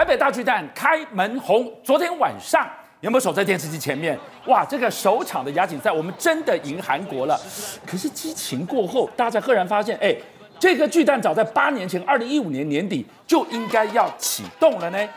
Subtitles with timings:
[0.00, 2.66] 台北大巨蛋开门红，昨天晚上
[3.02, 4.18] 有没有守在电视机前面？
[4.46, 7.38] 哇，这个首场的亚锦赛，我们真的赢韩国了。
[7.86, 10.16] 可是激情过后，大家赫然发现，哎，
[10.58, 15.08] 这个巨蛋早在八年前，二零一五年年底就应该要启动了呢。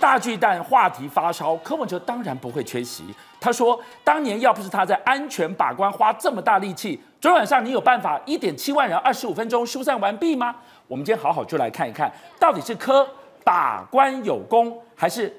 [0.00, 3.04] 大巨蛋话题发烧，柯文哲当然不会缺席。
[3.40, 10.56] 他说，当年要不是他在安全把关花这么大力气，昨天晚上你有办法一点七万人二十五分钟疏散完毕吗？
[10.88, 13.08] 我们今天好好就来看一看，到底是柯
[13.44, 15.34] 把关有功，还是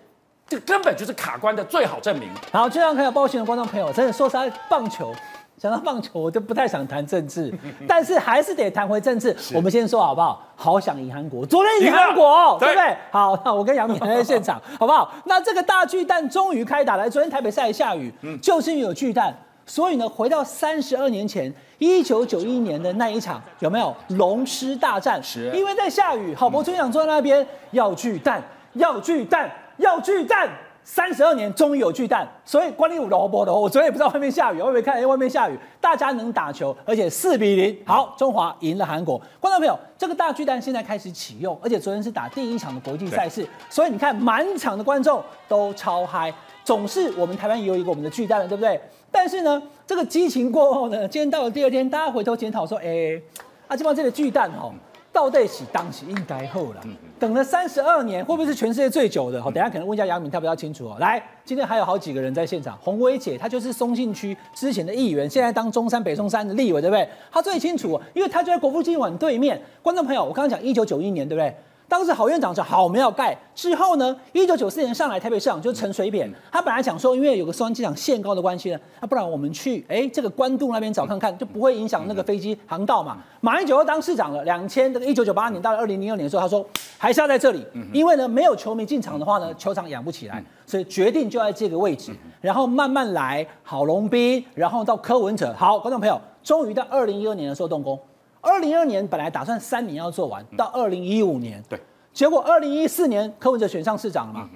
[0.48, 2.30] 这根本就是卡关的最好证明？
[2.52, 5.14] 好，就像看有抱歉的观众朋友，真的说实在，棒球
[5.58, 7.54] 想到棒球，我就不太想谈政治，
[7.88, 9.34] 但是还是得谈回政治。
[9.54, 10.42] 我们先说好不好？
[10.56, 12.98] 好想赢韩国，昨天赢韩国，对不对？
[13.12, 15.14] 好，那我跟杨敏还在现场，好不好？
[15.26, 17.10] 那这个大巨蛋终于开打了。
[17.10, 19.34] 昨天台北赛下雨，就是因为有巨蛋，
[19.66, 25.22] 所以呢，回到三十二年前，一九九一年的那一场，有没有龙狮大战？
[25.24, 30.50] 是，因为在下雨，郝柏村长坐在那边要巨蛋，要巨蛋，要巨蛋。
[30.86, 39.18] 三十二年终于有巨蛋，所以关立武萝卜的，我昨天也不知道外面下雨，我以为看哎外面下雨，大家能打球，而且四比零，好，中华赢了韩国。
[39.40, 46.34] 观众朋友，这个大巨蛋现在开始启用，而且昨天是打第一场的国际赛事，所以你看满场的观众都超嗨。
[46.66, 48.78] 总是我们台湾也有一个我们的巨蛋了，对不对？
[49.14, 53.22] 但是呢，这个激情过后呢，今天到了第二天，大家回头检讨说，哎，
[53.68, 54.74] 啊，基本上这个巨蛋哦。
[55.14, 56.82] 到底是当时应该后了，
[57.20, 59.40] 等了三十二年，会不会是全世界最久的？
[59.40, 60.98] 好，等下可能问一下杨敏，他比较清楚哦。
[61.00, 67.08] 来，今天还有好几个人在现场，洪薇姐，她就是松信区之前的议员，现在当中山北松山的立委，对不对？
[67.32, 69.62] 她最清楚，因为她就在国父纪念馆对面。
[69.84, 71.56] 观众朋友，我刚刚讲一九九一年，对不对？
[71.88, 73.38] 当时郝院长说好，我们要盖。
[73.54, 83.18] 之后呢，一九九四年上来台北市长就是陈水扁，他本来想说，因为有个松山机场限高的关系呢，那不然我们去哎这个关渡那边找看看，就不会影响那个飞机航道嘛。
[83.42, 86.66] 马英九又当市长了，两千这个一九九八年到了二零零二年的时候，他说
[86.98, 92.12] 还是要在这里，因为呢没有球迷进场的话呢，球场养不起来，所以决定就在这个位置，
[92.42, 95.54] 然后慢慢来，郝龙斌，然后到柯文哲。
[95.56, 98.00] 好，观众朋友，终于到二零一二年的时候动工。
[98.44, 101.80] 二零一二年本来打算三年要做完，到二零一五年，对，
[102.12, 104.50] 结果二零一四年柯文哲选上市长了嘛，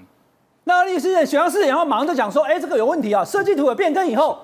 [0.65, 4.37] 那二零一四年选上市长，然后马上就讲说，哎，这个有问题啊，设计图有变更以后，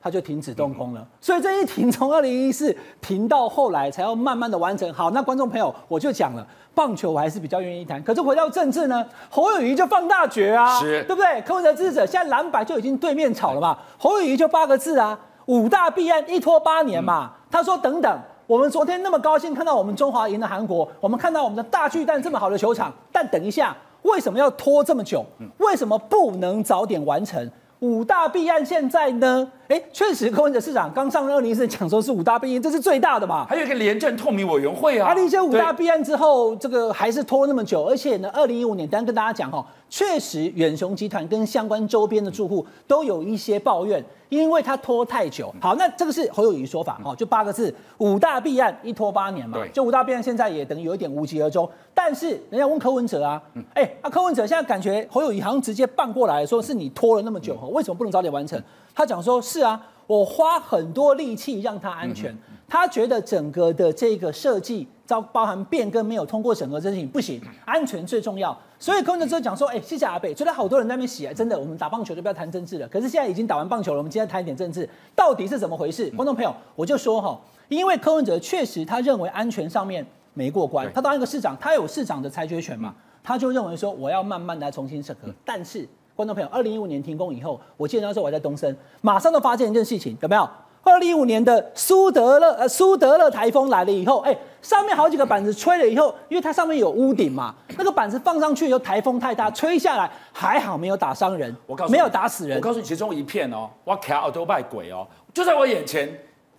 [0.00, 1.04] 他就停止动工了。
[1.20, 4.90] 所以这一停，从二零一四停到后来才要慢慢的完成。
[4.92, 11.42] 好，那观众朋友，我就讲了，棒球我还是比较愿意谈，可是回到政治呢，侯友宜就放大决啊，是，对不对？
[11.42, 18.20] 柯文哲支持者现在蓝白就已经对面吵了嘛，侯友宜就八个字啊，五大弊案一拖八年嘛，他说等等。
[18.48, 25.22] 我们昨天那么高兴看到我们中华赢了韩国，我们看到我们的大巨蛋这么好的球场，但等一下，为什么要拖这么久？
[25.58, 27.50] 为什么不能早点完成？
[27.80, 29.52] 五大弊案现在呢？
[29.68, 33.44] 哎，确实，柯文哲市长刚上任二零一四讲说是五大弊案，这是最大的嘛？
[33.46, 35.10] 还有一个廉政透明委员会啊。
[35.10, 44.02] 啊，一些五大弊案之后，这个还是拖了那么久，而且呢，二零一五年，等下跟大家讲哈，确实远雄集团跟相关周边的住户都有一些抱怨。
[44.30, 51.66] 因为他拖太久，好，那这个是侯友宜说法，哦，就八个字，五大弊案一拖八年嘛，对，就五大弊案现在也等于有一点无疾而终。
[51.94, 58.62] 但是人家问柯文哲啊，哎、嗯，那、欸啊、柯文哲现在感觉侯友宜好像直接办过来说是你拖了那么久，嗯、为什么不能早点完成？
[58.94, 62.32] 他讲说，是啊，我花很多力气让他安全。
[62.32, 62.38] 嗯
[62.70, 68.54] 他觉得整个的这个设计，包包含变更没有通过审核这件事情不行， 安全最重要。
[68.78, 72.86] 所以柯文哲讲说，哎，谢谢阿北，觉得好多人在那边洗啊，真的，我们打棒球就不要谈政治了。
[72.88, 74.86] 可是现在已经打完棒球了，我们今天谈一点政治，
[75.16, 76.10] 到底是怎么回事？
[76.10, 77.40] 观众朋友，我就说哈，
[77.70, 85.32] 因为柯文哲确实他认为安全上面没过关，他当一个市长，他有市长的裁决权嘛，他就认为说我要慢慢来重新审核。
[85.42, 90.42] 但是观众朋友，二零一五年停工以后，我记得那时候我还在东升，马上就发现一件事情，有没有？
[90.82, 102.56] 二零一五年的苏德勒呃苏德勒台风来了以后，哎，上面好几个板子吹了以后，因为它上面有屋顶嘛，那个板子放上去以后，台风太大吹下来，还好没有打伤人，我告诉你没有打死人。
[102.56, 106.12] 我告诉你，其中一片哦，我卡耳朵拜鬼哦，就在我眼前，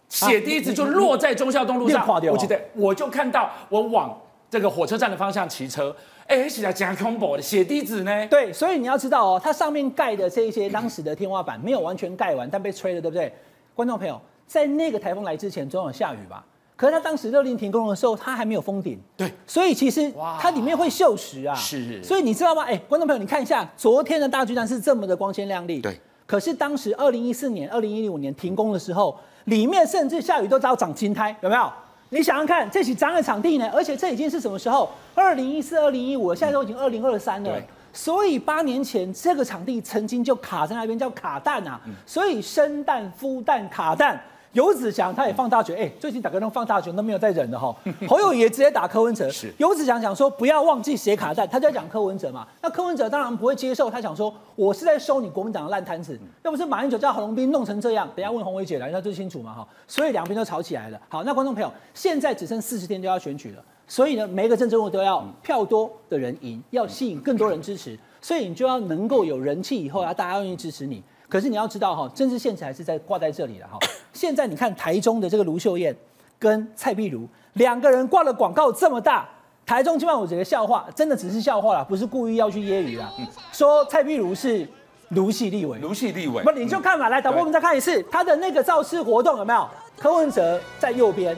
[0.08, 4.18] 血滴子就落在忠孝东路上，啊、我记得我就看到我往
[4.50, 5.94] 这个火车站的方向骑车，
[6.30, 8.28] 哎，现在加恐怖的血滴子呢？
[8.28, 13.34] 对，所以你要知道哦，它上面盖的这一些当时的天花板没有完全盖完，但被吹了，对不对？
[13.74, 16.46] 观众朋友，在那个台风来之前，总有下雨吧？
[16.76, 19.00] 可是它当时勒令停工的时候，它还没有封顶。
[19.18, 21.56] 对，所以其实它里面会锈蚀啊。
[21.56, 22.02] 是。
[22.04, 22.62] 所以你知道吗？
[22.64, 25.82] 哎，观众朋友，你看一下，昨天的大巨蛋是这么的光鲜亮丽。
[25.82, 26.00] 对。
[26.28, 31.74] 可是当时二零一四年、二零一五年停工的时候，里面甚至下雨都遭长青苔，有没有？
[32.10, 33.70] 你想想看，这起脏的场地呢？
[33.72, 34.90] 而且这已经是什么时候？
[35.14, 37.52] 二零一四、二零一五，现在都已经二零二三了。
[37.52, 37.64] 对。
[37.94, 41.80] 所以八年前这个场地曾经就卡在那边，叫卡蛋啊。
[42.06, 44.20] 所以生蛋、孵蛋、卡蛋，
[44.54, 47.76] 游子祥他也放大拳，哎，最近打个那放大拳都没有在忍的哈。
[48.10, 52.48] 侯友也直接打柯文哲，是游子祥讲说不要忘记写卡带，他就在讲柯文哲嘛。
[52.62, 59.68] 那柯文哲当然不会接受，他想说我是在收你国民党的烂摊子，要不是马英九叫郝龙斌弄成这样，等下问鸿薇姐来，那最清楚嘛哈。
[59.88, 61.00] 所以两边都吵起来了。
[61.10, 71.04] 好，那观众朋友，现在只剩四十天就要选举了，所以呢，每一个政治人物都要票多的人赢，要吸引更多人支持，所以你就要能够有人气，以后啊，大家愿意支持你。
[71.30, 73.78] 可是你要知道哈，政治现实还是在挂在这里了哈。
[74.12, 75.96] 现在你看台中的这个卢秀燕
[76.40, 79.30] 跟蔡壁如两个人挂了广告这么大，
[79.66, 83.10] 台中今晚我觉得笑话，真的只是笑话啦，不是故意要去揶揄啦。
[83.52, 84.68] 说蔡壁如是
[85.10, 89.68] 卢系立委，卢系立委，不，你就看嘛，来导播我们再看一次他的那个造势活动有没有？
[90.00, 91.38] 柯文哲在右边，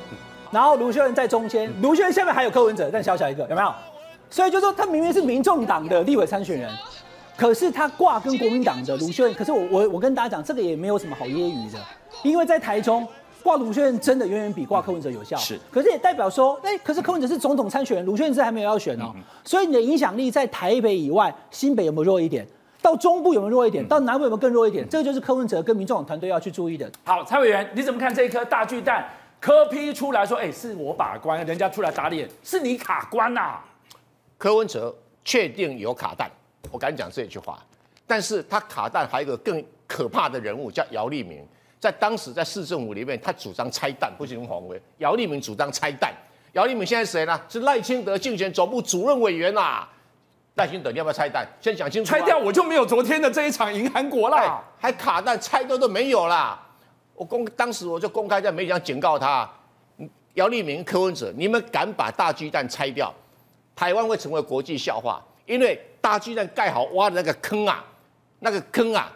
[0.51, 3.73] 然后卢秀燕在中间，卢秀燕下面还有柯文哲，但小小一个有没有？
[4.29, 6.71] 所以就说他明明是民众党的立委参选人。
[7.37, 11.79] 可是他挂跟国民党的卢秀燕，可是我我我跟大家讲，这个也没有什么好揶揄的，
[12.23, 13.07] 因为在台中
[13.41, 15.35] 挂卢秀燕真的远远比挂柯文哲有效。
[15.37, 22.45] 是，可是也代表说，哎、欸，可是柯文哲是总统参选人，卢秀燕是还没有要选哦、喔，嗯、所以你的影响力在台北以外，新北有没有弱一点？
[22.81, 23.87] 到中部有没有弱一点？
[23.87, 24.85] 到南部有没有更弱一点？
[24.85, 26.91] 嗯、这个就是柯文哲跟民众党团队要去注意的。
[27.03, 29.07] 好，蔡委员，你怎么看这一颗大巨蛋？
[29.39, 33.65] 柯批出来说，哎、欸，是我把关，人家出来打脸，是你卡关呐、啊？
[34.37, 34.95] 柯文哲
[35.25, 36.29] 确定有卡蛋。
[36.69, 37.59] 我敢讲这句话，
[38.05, 41.45] 但是他卡蛋还有一个更可怕的人物叫姚立明，
[41.79, 46.13] 在当时在市政府里面，他主张拆弹，不行黄维，姚立明主张拆弹，
[46.53, 47.41] 姚立明现在是谁呢？
[47.49, 49.89] 是赖清德竞选总部主任委员呐、啊。
[50.55, 51.47] 赖清德你要不要拆弹？
[51.61, 52.11] 先讲清楚。
[52.11, 56.61] 拆掉我就没有昨天的这一场赢韩国了，还卡弹拆掉都没有啦。
[57.15, 59.49] 我公当时我就公开在媒体上警告他，
[60.33, 63.13] 姚立明、柯文哲，你们敢把大巨蛋拆掉，
[63.75, 65.23] 台湾会成为国际笑话。
[65.51, 67.83] 因为大巨蛋盖好挖的那个坑啊，
[68.39, 69.11] 那个坑啊，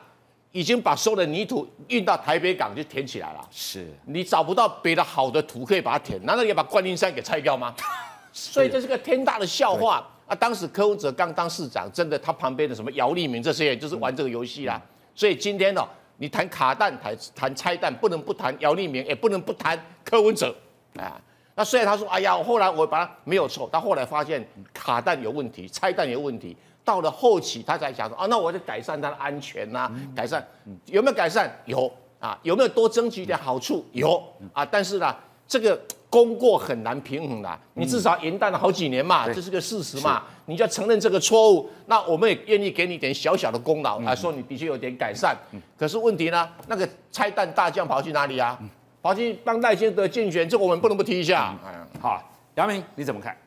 [0.51, 3.47] 已经把所有的泥土运到台北港就填起来了。
[3.49, 7.73] 是，你找不到别的好的土可以把它填，难道要把观音山给拆掉吗？
[8.33, 10.35] 所以这是个天大的笑话啊！
[10.35, 14.81] 当时柯文哲刚当市长，真的他旁边的什么姚立明这些人就是玩这个游戏啦。
[15.15, 15.87] 所以今天呢、哦，
[16.17, 20.53] 你谈卡蛋、谈谈拆弹，不能不谈姚立明，也不能不谈柯文哲
[20.97, 21.15] 啊。
[21.55, 30.45] 那虽然他说，哎呀，我后来我把它没有错，但后来发现卡弹有问题，拆弹有问题，到了后期他才想说，啊，那我就改善它的安全呐、啊，改善
[30.87, 31.49] 有没有改善？
[31.65, 33.85] 有啊，有没有多争取一点好处？
[33.93, 34.21] 有
[34.51, 35.15] 啊，但是呢，
[35.47, 35.79] 这个
[36.09, 45.33] 功过很难平衡啦，你至少延宕了好几年嘛，这是个事实嘛，你就要承认这个错误，那我们也愿意给你一点小小的功劳啊说，你的确有点改善，
[45.77, 48.59] 可是问题呢，那个拆弹大将跑去哪里啊？
[49.05, 51.55] 跑去帮赖清德竞选，这我们不能不提一下。
[51.63, 52.19] 嗯、好，
[52.55, 53.37] 杨明你怎么看？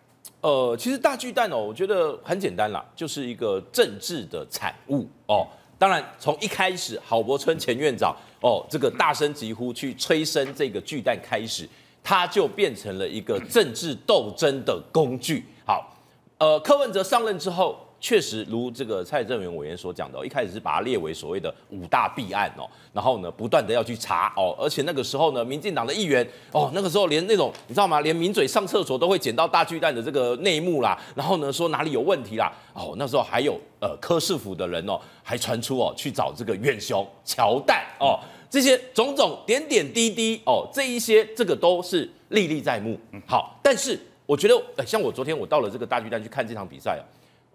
[0.41, 5.45] 呃，其实大巨蛋哦，我觉得很简单啦，就是一个政治的产物哦。
[5.77, 11.69] 当然，从一开始郝柏村前院长哦，这个大声疾呼去催生这个巨蛋开始，
[12.05, 15.45] 它就变成了一个政治斗争的工具。
[15.67, 15.93] 好，
[16.39, 17.77] 呃，柯文哲上任之后。
[18.01, 22.63] 确实，如这个蔡正元委员所讲的，一开始是把它列为所谓的五大弊案哦，
[22.93, 28.01] 然后呢，不断的要去查哦，而且那个时候呢，民进党的议员哦，那个时候连那种你知道吗？
[28.01, 42.97] 连名嘴上厕所都会捡到大巨蛋的这个内幕啦，然后呢，说哪里有问题啦，哦，那时候还有呃柯市府的人哦，还传出哦去找这个远雄乔蛋哦，这些种种点点滴滴哦，这一些这个都是历历在目。
[43.27, 47.03] 好，但是我觉得，像我昨天我到了这个大巨蛋去看这场比赛啊。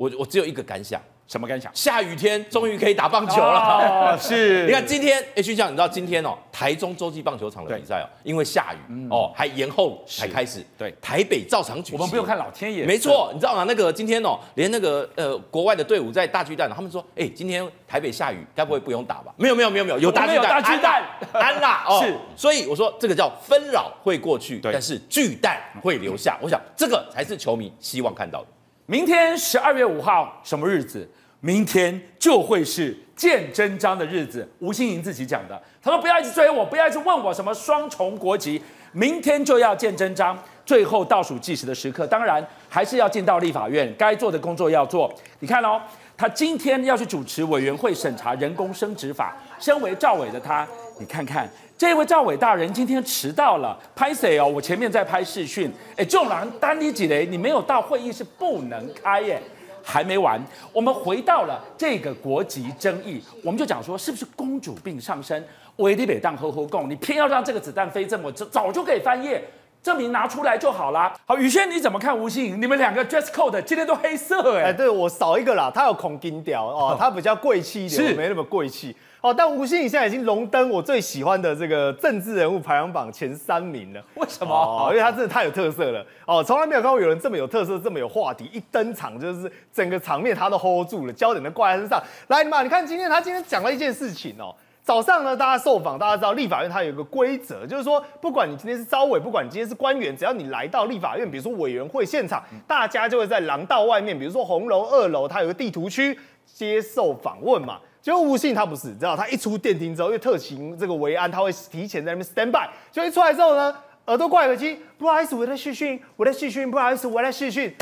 [0.03, 1.71] 我我只有一个感想，什么感想？
[1.73, 4.11] 下雨天终于可以打棒球了。
[4.13, 10.61] 哦、 是，你看今天，哎，俊相，你知道今天哦，台中洲际棒球场的比赛哦，因为下雨、嗯、哦，还延后才开始。
[10.77, 11.93] 对，台北照常举行。
[11.93, 12.85] 我们不用看老天爷。
[12.85, 13.63] 没错，你知道吗？
[13.65, 19.33] 那个今天哦，连那个呃国外的队伍在大巨蛋，他们说，哎，今天台北下雨，该不会不用打吧？
[19.37, 22.03] 没有没有没有没有，有大巨蛋，大巨蛋，安啦 哦。
[22.03, 26.37] 是，所以我说这个叫纷扰会过去，但是巨蛋会留下。
[26.41, 28.47] 我想这个才是球迷希望看到的。
[28.85, 31.07] 明天十二月五号什么日子？
[31.39, 34.45] 明天就会是见真章的日子。
[34.59, 38.61] 吴欣盈自己讲的，他说不要一直追我，不要一直问我什么双重国籍。
[38.91, 45.11] 明天就要见真章，最后倒数计时的时刻，当然还是要进到立法院，该做的工作要做。
[45.39, 45.81] 你看哦，
[46.17, 50.67] 他今天要去主持委员会审查人工生殖法，身为赵委的他，
[50.99, 51.49] 你看看。
[51.83, 54.47] 这位赵伟大人今天迟到了，拍谁哦？
[54.47, 59.43] 我前面在拍视讯，哎，众人单你几雷，你没有到会议室不能开耶，
[59.83, 60.41] 还没完。
[60.71, 65.45] 我们回到了这个国籍争议，我们就讲说，是不是公主病上身？
[65.75, 69.43] 我的北当呵呵共，你偏要让这个子弹飞这么早，早就可以翻页。
[69.83, 71.13] 证明拿出来就好啦。
[71.25, 72.61] 好，宇轩你怎么看吴欣盈？
[72.61, 74.67] 你们两个 dress code 今天都黑色哎。
[74.67, 78.95] 哎，对我少一个啦，他有孔金雕哦，他比较贵气一点，是没那么贵气。
[79.23, 84.03] 哦，但吴欣盈现在已经荣登我最喜欢的这个政治人物排行榜前三名了。
[84.15, 84.53] 为什么？
[84.53, 86.05] 哦，因为他真的太有特色了。
[86.27, 92.03] 哦，从来没有看过有人这么有特色，这么有话题，一登场就是整个场面他都 hold 住了，焦点都挂在身上。
[92.27, 94.53] 来嘛，你看今天他今天讲了一件事情哦。
[94.83, 107.79] 早上呢，大家受访，大家知道立法院它有一个规则，就是说，不管你今天是招委，不管你今天是官员，只要你来到立法院，比如说委员会现场，大家就会在廊道外面，比如说红楼二楼，它有个地图区接受访问嘛。
[108.03, 113.73] 结果吴欣盈他不是，你知道，他一出电梯之后，因为特勤这个维安，他会提前在那边 stand by，就一出来之后呢，
[114.07, 117.73] 耳朵挂耳机，不好意思，我在视讯，我在视讯，不好意思，我在视讯，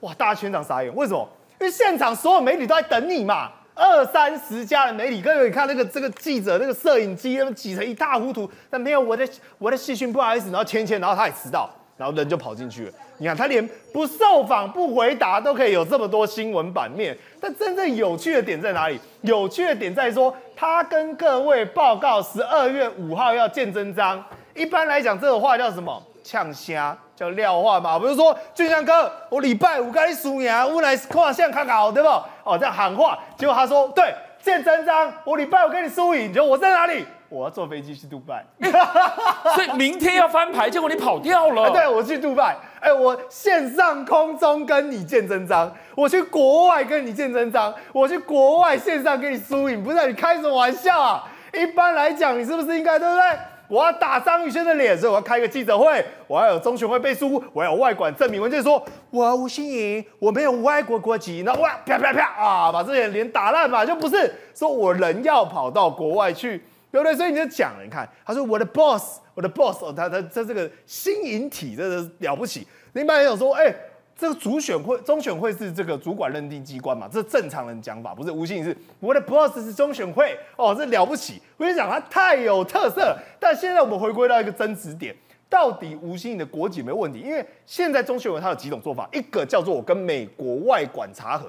[0.00, 1.26] 哇，大家全场傻眼，为什么？
[1.58, 3.52] 因为现场所有媒体都在等你嘛。
[3.74, 8.50] 二三十家的媒体，各位你看那个这个记者那个摄影机，那么挤成一塌糊涂。
[8.68, 12.92] 但没有我在我的视讯，不好意思，然后签签，然后他也迟到，然后人就跑进去了。
[13.18, 17.14] 你看他连不受访不回答都可以有这么多新闻版面。
[17.38, 18.98] 但真正有趣的点在哪里？
[19.20, 24.24] 有趣的点在说，他跟各位报告十二月五号要见真章。
[24.54, 26.02] 一般来讲，这个话叫什么？
[26.24, 26.96] 呛虾。
[27.14, 32.08] 叫撂话嘛，比如说俊亮哥，我礼拜五跟你输赢，我来看相看好，对不？
[32.08, 37.04] 哦，这样喊话，结果他说对，见真章，我礼拜五跟你输赢，就我在哪里？
[37.30, 38.44] 我要坐飞机去杜拜，
[39.54, 41.70] 所以明天要翻牌，结果你跑掉了。
[41.70, 51.24] 对，我去杜拜，哎，我线上空中跟你见真章，我去国外跟你见真章，我去国外线上跟你输赢，不是你开什么玩笑啊？
[51.54, 53.22] 一般来讲，你是不是应该对不对？
[53.68, 64.34] 我要打张宇轩的脸，所以我要开个记者会，我要有中选会背书，我要有外管证明文件说，我吴欣颖，我没有外国国籍，然后哇啪啪啪啊，把这些脸打烂嘛，就不是。
[64.56, 66.60] 说我人要跑到国外去，
[66.90, 67.14] 对不对？
[67.14, 72.66] 所以你就讲，你看，他说我的 boss，我的 boss，哦他他他这个新引体，这是了不起。
[72.92, 73.76] 另外有说，哎、欸。
[74.20, 77.08] 这个主选会、中选会是这个主管认定机关嘛？
[77.10, 81.40] 这是正常人讲法，不是吴欣盈是我的 boss 是中选会哦，这了不起！
[81.56, 83.16] 我跟你讲，他太有特色。
[83.38, 85.16] 但现在我们回归到一个争执点，
[85.48, 87.20] 到底吴欣盈的国籍没问题？
[87.20, 91.48] 因为现在中选会他有几种做法，一个叫做我跟美国外管查核，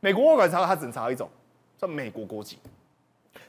[0.00, 1.30] 美国外管查核他只能查一种，
[1.78, 2.58] 叫美国国籍。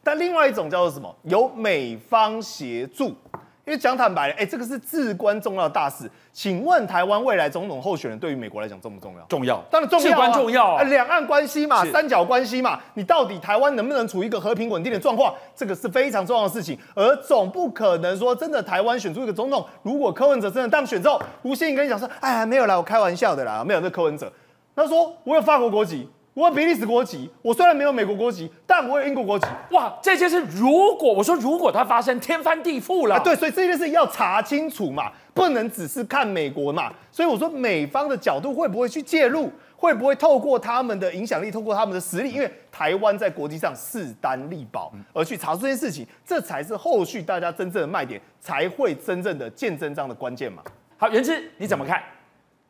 [0.03, 1.15] 但另外一种叫做什么？
[1.24, 3.15] 由美方协助。
[3.63, 6.10] 因为讲坦白了，哎，这个是至关重要的大事。
[6.34, 9.24] 请问台湾未来总统候选人对于美国来讲重不重要？
[9.25, 10.84] 重要，当然重要，至关重要啊！
[10.84, 15.31] 两岸关系嘛，三角关系嘛，你到底台湾能不能处于一个和平稳定的状况？
[15.55, 16.77] 这个是非常重要的事情。
[16.96, 24.29] 而总不可能说真的，台湾选出一个总统，如果柯文哲真的当选之后，吴欣盈跟你讲说，哎呀，没有啦，我开玩笑的啦，没有这柯文哲。
[24.75, 26.10] 他说我有法国国籍。
[26.34, 29.46] 我有比利时国籍，我虽然没有美国国籍，但我有英国国籍。
[29.72, 33.16] 哇，这件事如果我说如果它发生，天翻地覆了。
[33.16, 36.90] 啊，对，所以这件事要查清楚嘛，不能只是看美国嘛。
[37.12, 50.64] 所以我说美方的角度会不会去介入，会不会透过他们的影响力，透过他们的实力，因为台湾在国际上势单力薄，而去查出这件事情，这才是后续大家真正的卖点，才会真正的见真章的关键嘛。
[50.98, 52.02] 好，元之你怎么看？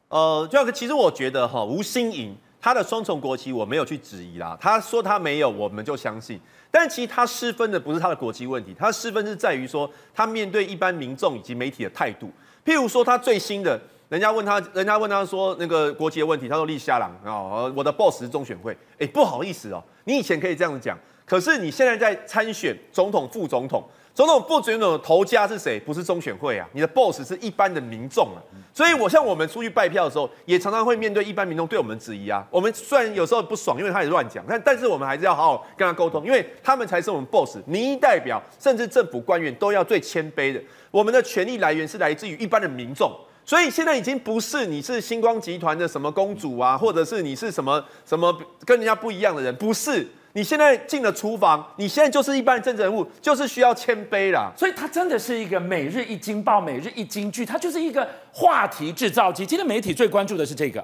[0.10, 2.36] 呃，就其实我觉得哈，吴欣盈。
[2.62, 6.39] 他的双重国籍我没有去质疑啦，他说他没有，我们就相信。
[6.70, 12.32] 但其实他失分的不是他的国籍问题，他失分是在于说他面对一般民众以及媒体的态度。
[12.63, 18.77] 譬如说他最新的，人家问他，人家问他说那个国籍的问题，他说立下郎啊，我的 boss 是中选会。
[19.00, 23.84] 哎，不好意思哦，你以前可以这样子讲，可是你现在在参选总统、副总统。
[24.13, 25.80] 总统副总统的头家是谁？
[25.80, 28.39] 不是中选会啊，你的 boss 是一般的民众啊。
[28.74, 32.46] 所以，我像我们出去拜票的时候，也常常会面对一般民众对我们质疑啊。
[32.51, 40.62] 我们虽然有时候不爽，因为他也乱讲，但但是我们还是要好好跟他沟通，因为他们才是我们 boss，民意代表，甚至政府官员都要最谦卑的。
[40.89, 43.12] 我们的权力来源是来自于一般的民众，
[43.46, 50.06] 所以现在已经不是你是星光集团的什么公主啊，或者是你是什么什么跟人家不一样的人，不是。
[50.33, 54.51] 你现在进了厨房，你现在就是一般的政治人物，就是需要谦卑啦。
[54.57, 59.45] 所以它真的是一个每日一经报、每日一金句，它就是一个话题制造机。
[59.45, 60.83] 今天媒体最关注的是这个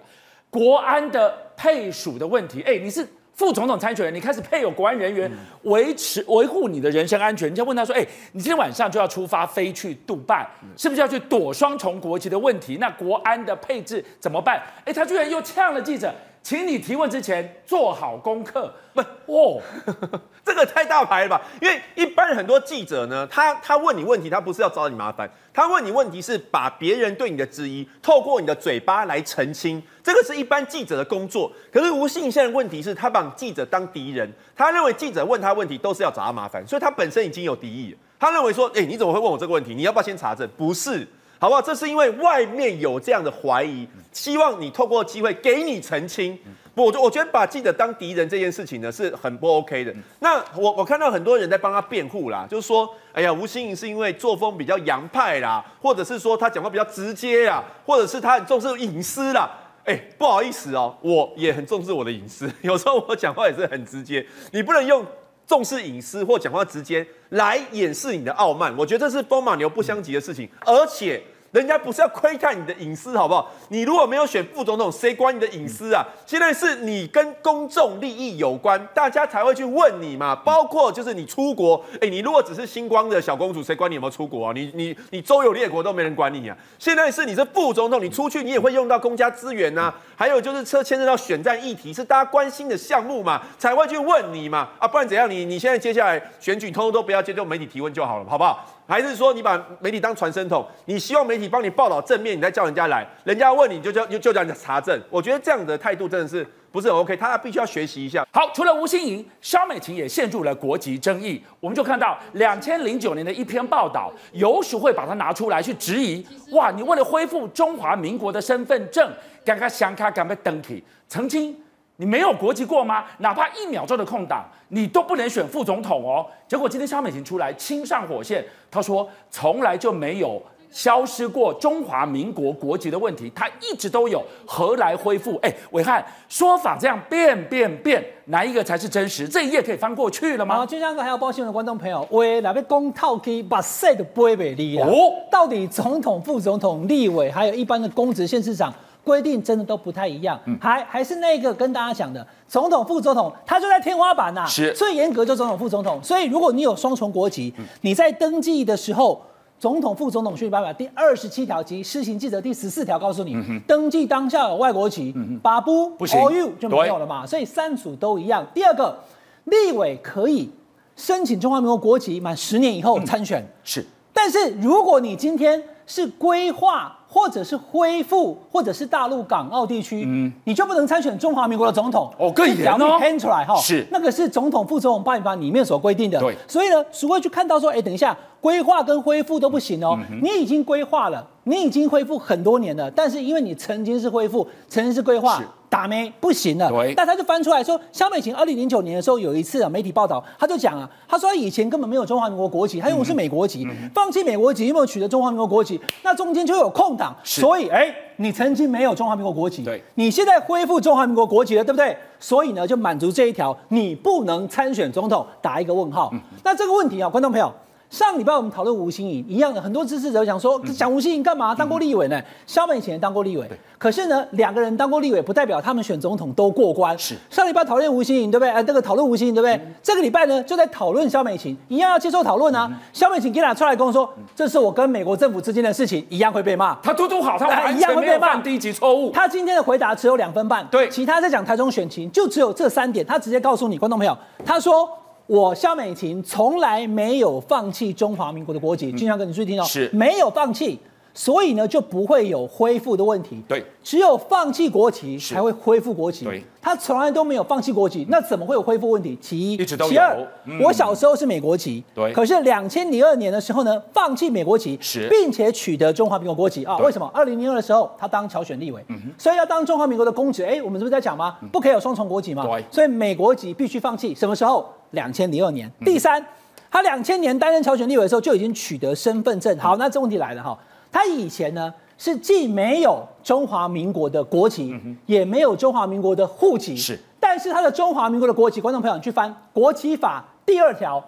[0.50, 2.62] 国安的配属的问题。
[2.64, 5.32] 哎，你是副总统参选人，你开始配有国安人员
[5.64, 7.48] 维持维护你的人身安全。
[7.48, 12.78] 人家问他说：“哎，你今天晚上就要出发飞去杜拜，是不是要去躲双重国籍的问题？
[12.82, 16.14] 那国安的配置怎么办？”哎，他居然又呛了记者。
[16.48, 18.74] 请你提问之前做好功课。
[18.94, 19.62] 不，哦，
[20.46, 21.42] 这个太大牌了吧？
[21.62, 31.52] 因为一般很多记者呢，他他问你问题，他不是要找你麻烦，他问你问题是把别人对你的质疑透过你的嘴巴来澄清，这个是一般记者的工作。
[31.70, 37.94] 可是吴欣盈现在问题是他把记者当敌人，他认为记者问他问题都是要找他麻烦，所以他本身已经有敌意。
[38.18, 39.76] 他认为说，哎，你怎么会问我这个问题？
[39.76, 40.48] 你要不要先查证？
[40.58, 41.06] 不是。
[41.40, 41.62] 好不好？
[41.62, 46.38] 这是因为外面有这样的怀疑，希望你透过机会给你澄清。
[46.74, 49.94] 不，我我觉得把记者当敌人这件事情呢是很不 OK 的。
[50.20, 59.50] 那我我看到很多人在帮他辩护啦，就是说，哎呀，吴欣盈是因为作风比较洋派啦，或者是说他讲话比较直接啦，或者是他很重视隐私啦。
[59.86, 65.04] 哎，不好意思哦，我也很重视我的隐私，有时候我讲话也是很直接，你不能用
[65.48, 71.24] 重视隐私或讲话直接来掩饰你的傲慢，我觉得这是风马牛不相及的事情，而且。
[71.52, 73.50] 人家不是要窥探你的隐私，好不好？
[73.70, 76.06] 你如果没有选副总统，谁管你的隐私啊？
[76.26, 80.36] 现在是你跟公众利益有关，大家才会去问你嘛。
[80.36, 84.52] 包括就是你出国，哎，你如果只是星光的小公主，谁管你有没有出国啊？
[84.54, 86.56] 你你你周游列国都没人管你啊。
[86.78, 89.94] 现在是你是副总统，你出去你也会用到公家资源呐。
[90.16, 94.68] 还有就是车牵涉到选战议题，是大家关心的项目嘛，才会去问你嘛。
[94.80, 95.30] 啊，不然怎样？
[95.30, 98.66] 你你现在接下来选举，通通都不要接受媒体提问就好了，好不好？
[98.88, 100.66] 还是说你把媒体当传声筒？
[100.86, 104.98] 你希望媒体帮你报道正面，你再叫人家来，人家问你就叫就就叫你查证。
[105.10, 108.26] 我觉得这样的态度真的是不是很 OK，他必须要学习一下。
[108.32, 111.44] 好，除了吴欣盈，萧美琴也陷入了国籍争议。
[111.60, 116.26] 我们就看到两千零九年的一篇报道，游淑慧把它拿出来去质疑。
[116.52, 119.12] 哇，你为了恢复中华民国的身份证，
[119.44, 121.54] 刚刚想卡敢被登记，曾经。
[121.98, 123.06] 你没有国籍过吗？
[123.18, 126.26] 哪怕一秒钟的空档，你都不能选副总统哦。
[126.48, 130.40] 结果今天萧美琴出来亲上火线，她说从来就没有
[130.70, 135.38] 消失过中华民国国籍的问题，她一直都有，何来恢复？
[135.42, 139.28] 哎，伟汉说法这样变变变，哪一个才是真实？
[139.28, 140.58] 这一页可以翻过去了吗？
[140.58, 144.86] 好，就像刚才有报新闻的观众朋友，喂，哪边公套可以把谁的杯给离了？
[144.86, 148.72] 哦，到底总统、副总统、立委，还有一般的公职县市长？
[149.08, 155.98] 规定真的都不太一样，还还是那个跟大家讲的，总统、副总统，他就在天花板呐、啊，是最严格就总统、副总统。
[156.04, 159.22] 所以如果你有双重国籍，你在登记的时候，
[159.58, 163.34] 总统、副总统选举办法第二十七条及施行细则第十四条告诉你，
[163.66, 167.26] 登记当下有外国籍，把不不行，all you 就没有了嘛。
[167.26, 168.46] 所以三组都一样。
[168.54, 169.00] 第二个，
[169.46, 170.52] 立委可以
[170.98, 173.86] 申请中华民国国籍，满十年以后参选，是。
[174.12, 176.94] 但是如果你今天是规划。
[177.10, 182.12] 或者是恢复，或者是大陆港澳地区，嗯，你就不能参选中华民国的总统。
[182.20, 183.86] 哦，更严哦，看出来哈，是。
[183.92, 195.42] 那个是总统副总统办法里面所规定的，对，所以呢，淑慧去看到说，哎，等一下，规划跟恢复都不行哦，嗯、你已经规划了，你已经恢复很多年了，但是因为你曾经是恢复，曾经是规划。
[195.70, 205.80] 打没不行了，对，但他就翻出来说，萧美琴二零零九年的时候有一次啊，媒体报道，他就讲啊，他说他以前根本没有中华民国国籍，他用的是美国籍，放弃美国籍，有没有取得中华民国国籍？
[206.04, 211.96] 那中间就有空档，所以哎，你曾经没有中华民国国籍，对，你现在恢复中华民国国籍了，对不对？
[212.20, 216.10] 所以呢，就满足这一条，你不能参选总统，打一个问号。
[216.14, 217.54] 嗯、那这个问题啊，观众朋友。
[217.90, 221.56] 上礼拜我们讨论吴欣颖一样的，很多支持者讲说，讲吴欣颖干嘛？
[221.56, 222.22] 当过立委呢？
[222.46, 226.98] 萧美琴也当过立委，可是呢，两个人当过立委，不代表他们选总统都过关。
[227.00, 228.50] 是上礼拜讨论吴欣颖，对不对？
[228.52, 229.60] 哎，这个讨论吴欣颖，对不对？
[229.82, 232.70] 这个礼拜呢，就在讨论萧美琴，一样要接受讨论啊。
[232.92, 236.76] 萧美琴给他出来跟我说，这是我跟美国政府之间的事情，一样会被骂。
[236.84, 239.12] 他嘟嘟好，他完全没有犯低级错误。
[239.12, 243.06] 他今天的回答只有两分半，对，其他在讲台中选情，就只有这三点。
[243.06, 244.90] 他直接告诉你，观众朋友，他说。
[245.28, 249.90] 我肖美琴从来没有放弃中华民国的国籍，经常跟你注意听哦，是。
[249.94, 250.80] 没有放弃，
[251.18, 253.42] 所以呢就不会有恢复的问题。
[253.48, 256.26] 对，只有放弃国籍才会恢复国籍。
[256.26, 259.18] 对，他从来都没有放弃国籍，那怎么会有恢复问题？
[259.20, 259.92] 其一，一直都有。
[259.92, 266.78] 其二，嗯、我小时候是美国籍，对，可是两千零二年的时候呢，放弃美国籍，是，并且取得中华民国国籍啊？
[266.78, 267.10] 为什么？
[267.12, 270.44] 二零零二的时候他当侨选立委，嗯、哼所以要当中华民国的公职。
[270.44, 271.36] 哎，我们是不是在讲吗？
[271.52, 272.46] 不可以有双重国籍吗？
[272.46, 274.14] 对，所以美国籍必须放弃。
[274.14, 274.64] 什么时候？
[274.92, 276.26] 两千零二年，第三，
[276.72, 279.60] 他两千年担任侨选立委的时候就已经取得身份证。
[279.60, 280.58] 好，那这问题来了哈，
[280.92, 291.04] 他以前呢是既没有中华民国的国籍，也没有中华民国的户籍，是，但是他的中华民国的国籍，观众朋友你去翻国旗法第二条，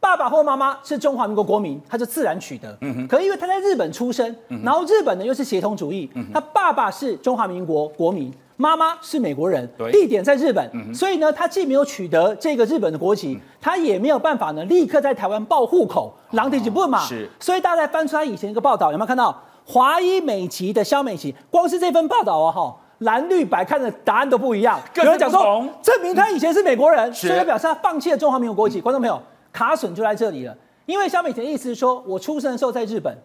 [0.00, 2.76] 爸爸或妈妈是中华民国国民，他就自然取得。
[2.80, 8.32] 嗯哼，可因为他在日本出生，然后日本呢又是协同主义，他爸爸是中华民国国民。
[8.60, 16.98] 妈妈是美国人，地点在日本，嗯、所以呢，他既没有取得这个日本的国籍，嗯、他也没有办法呢，立刻在台湾报户口，狼地就不嘛。
[17.06, 21.32] 是，所以大家翻出他以前一个报道，有没有看到华裔美籍的肖美琪？
[21.50, 24.80] 光是这份报道哦，哈，蓝绿白看的答案都不一样。
[24.96, 28.80] 有人讲说，证明他以前是美国人，嗯、所以他表示他放弃了中华民国国籍。
[28.80, 33.16] 嗯、观众朋友，卡损就在这里了，因为萧美琴的意思是说，我出生的时候在日本，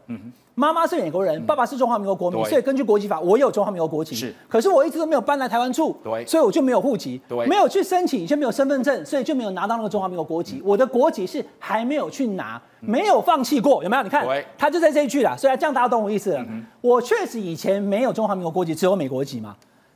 [0.55, 4.15] 妈妈是美国人，爸爸是中华民国国民，所以根据国籍法，我有中华民国国籍。
[4.15, 10.61] 是可是我一直都没有搬来台湾住，对所以我就没有户籍，对没有去申请，就没有身份证，所以就没有拿到那个中华民国国籍。
[10.63, 14.03] 我的国籍是还没有去拿，没有放弃过，有没有？
[14.03, 15.35] 你看，他就在这一句啦。
[15.35, 16.45] 所以这样大家懂我意思了。
[16.81, 19.55] 我确实以前没有中华民国国籍，只有美国籍嘛。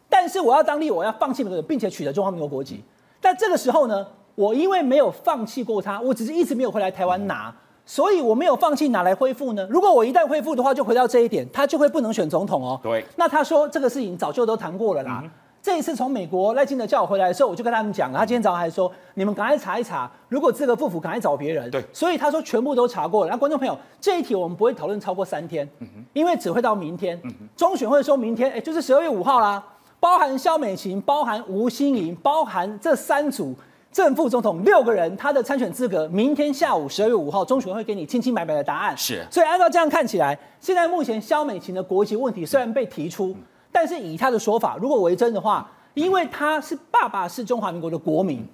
[0.09, 2.83] 但是我要当立，我要放弃美国，并且取得中华民国国籍。
[3.21, 7.53] 但这个时候呢，我因为没有放弃过它，我只是一直没有回来台湾拿。
[7.87, 9.65] 所以我没有放弃，哪来恢复呢？
[9.69, 12.77] 如果我一旦恢复的话，就回到这一点，他就会不能选总统哦。
[12.83, 13.05] 对。
[13.15, 15.21] 那他说这个事情早就都谈过了啦。
[15.23, 18.19] 嗯、这一次从美国赖清德叫我回来的时候，我就跟他们讲了。
[18.19, 21.71] 他今天早上还说，你们赶快查一查，如果资格不符，赶快找别人。
[21.71, 21.81] 对。
[21.93, 23.31] 所以他说全部都查过了。
[23.31, 27.17] 那观众朋友，这一题我们不会讨论超过三天，嗯、因为只会到明天。
[27.23, 29.63] 嗯、中选会说明天，哎，就是十二月五号啦，
[29.97, 33.55] 包含萧美琴，包含吴欣盈，包含这三组。
[33.91, 38.95] 正副总统六个人，他的参选资格，明天下午十二月五号，中选会给你清清白白的答案。
[38.95, 43.35] 是，所以按照这样看起来，现在目前萧美琴的国籍问题虽然被提出，
[43.71, 48.47] 但是以他的说法，如果为真的话，因为他是爸爸是中华民国的国民，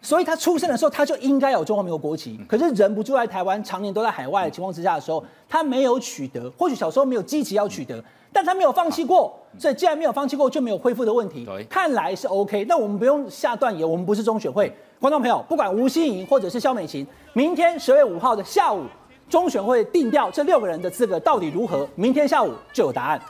[0.00, 2.40] 所以他出生的时候他就应该有中华民国国籍。
[2.48, 8.02] 可是人不住在台湾，常年都在海外的情况之下的时候，他没有取得，或许小时候没有积极要取得。
[8.32, 11.44] 但他没有放弃过，所以既然没有放弃过，就没有恢复的问题。
[11.44, 12.64] 对，看来是 OK。
[12.68, 14.72] 那我们不用下断言，我们不是中选会。
[15.00, 18.84] 观众朋友，不管吴欣颖或者是萧美琴，明天十月五号的下午，
[19.28, 23.20] 中选会定调这六个人的资格到底如何，明天下午就有答案。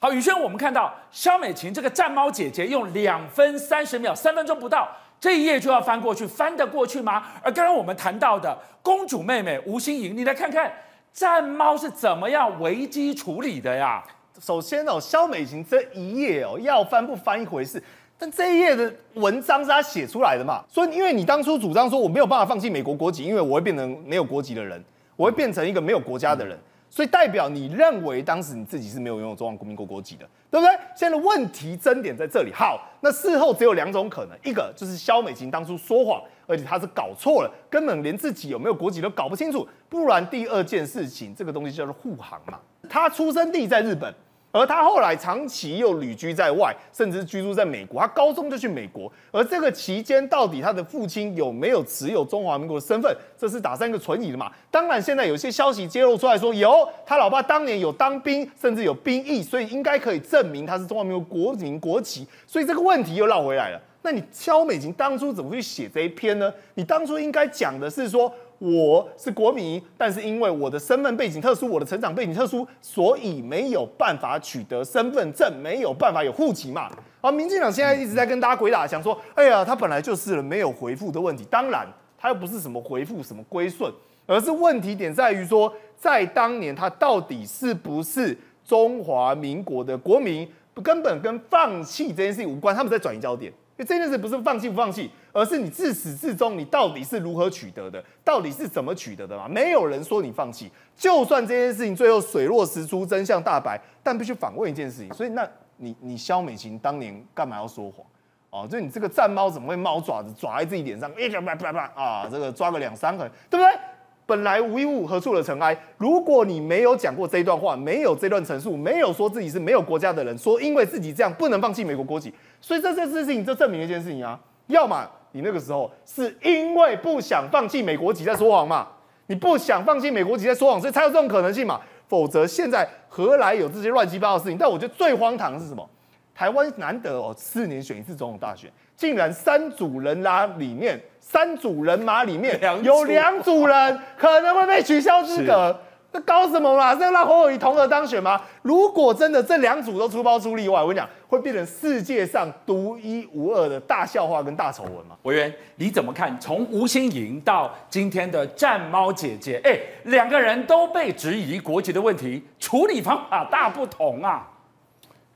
[0.00, 4.88] 好，宇轩，我们看到萧美琴这个战猫姐姐用两分三十秒，三分钟不到，
[5.20, 7.22] 这一页就要翻过去，翻得过去吗？
[7.42, 10.72] 而刚刚我们谈到的公主妹妹吴欣盈，你来看看
[11.12, 14.02] 战猫是怎么样危机处理的呀？
[14.40, 17.82] 首先哦，萧美琴这一页哦，要翻不翻一回事，
[18.18, 24.82] 但这一页的文章是他写出来的嘛，所以因为你当初主张说我没有办法放弃美国国籍，因为我会变成没有国籍的人，
[25.16, 30.74] 我会变成一个没有国家的人，所以代表你认为当时你自己是没有拥有中华民国国籍的，对不对？
[30.96, 32.52] 现在的问题争点在这里。
[32.52, 42.58] 好，那事后只有两种可能，一个就是萧美琴当初说谎，而且他是搞错了，根本连自己有没有国籍都搞不清楚，不然第二件事情，这个东西叫做护航嘛，
[42.90, 44.14] 他出生地在日本。
[44.54, 47.98] 而他后来长期又旅居在外，甚至居住在美国。
[47.98, 54.52] 他高中就去美国，而这个期间到底他的父亲有没有持有中华民国的身份，这是打上一个存疑的嘛？
[54.70, 62.26] 当然，现在有些消息揭露出来说，有他老爸当年有当兵，甚至有兵役，所以应该可以证明他是中华民国国民国籍。
[62.46, 63.80] 所以这个问题又绕回来了。
[64.02, 66.52] 那你萧美琴当初怎么去写这一篇呢？
[66.74, 68.32] 你当初应该讲的是说。
[68.64, 76.88] 我是国民，但是因为我的身份背景特殊，我的成长背景特殊，所以没有办法取得身份证，没有办法有户籍嘛。
[77.20, 81.44] 而民进党现在一直在跟大家鬼打墙，说，哎呀，他本来就是了，没有回复的问题。
[81.50, 81.84] 当然，
[82.16, 83.92] 他又不是什么回复什么归顺，
[84.26, 90.48] 而是问题点在于说，在当年他到底是不是中华民国的国民，
[90.84, 92.72] 根本跟放弃这件事情无关。
[92.72, 93.52] 他们在转移焦点。
[93.84, 99.48] 这件事不是放弃不放弃，而是你自始至终你到底是如何取得的，到底是怎么取得的嘛？
[99.48, 105.12] 没有人说你放弃，就算这件事情最后水落石出，真相大白，但必须反问一件事情。
[105.12, 108.06] 所以，那你你肖美琴当年干嘛要说谎？
[108.50, 111.10] 哦，就你这个战猫怎么会猫爪子爪在自己脸上？
[111.18, 113.80] 哎，啪啪啪啊，这个抓个两三痕，对不对？
[114.24, 115.76] 本来无一物，何处惹尘埃？
[115.98, 128.86] 如果你没有讲过这段话，没有这段陈述，没有说自己是没有国家的人，说因为自己这样不能放弃美国国籍，所以这这事情就证明一件事情啊，要么你那个时候是因为不想放弃美国籍在说谎嘛，
[129.26, 134.56] 你不想放弃美国籍在说谎，所以才有这种可能性嘛，否则现在何来有这些乱七八糟的事情？
[134.56, 135.86] 但我觉得最荒唐的是什么？
[136.34, 140.98] 台湾难得哦，四年选一次总统大选，竟然三组人拉里面。
[141.32, 145.74] 三组人马里面有两组人可能会被取消资格，
[146.10, 146.94] 那搞什么啦？
[146.94, 148.38] 是要让侯友谊同额当选吗？
[148.60, 155.16] 如果真的这两组都出包出例外，我跟你讲，会变成世界上独一无二的大笑话跟大丑闻吗？
[155.22, 156.38] 委员，你怎么看？
[156.38, 164.46] 从吴欣盈到今天的战猫姐姐，哎，两个人都被质疑国籍的问题，处理方法大不同啊。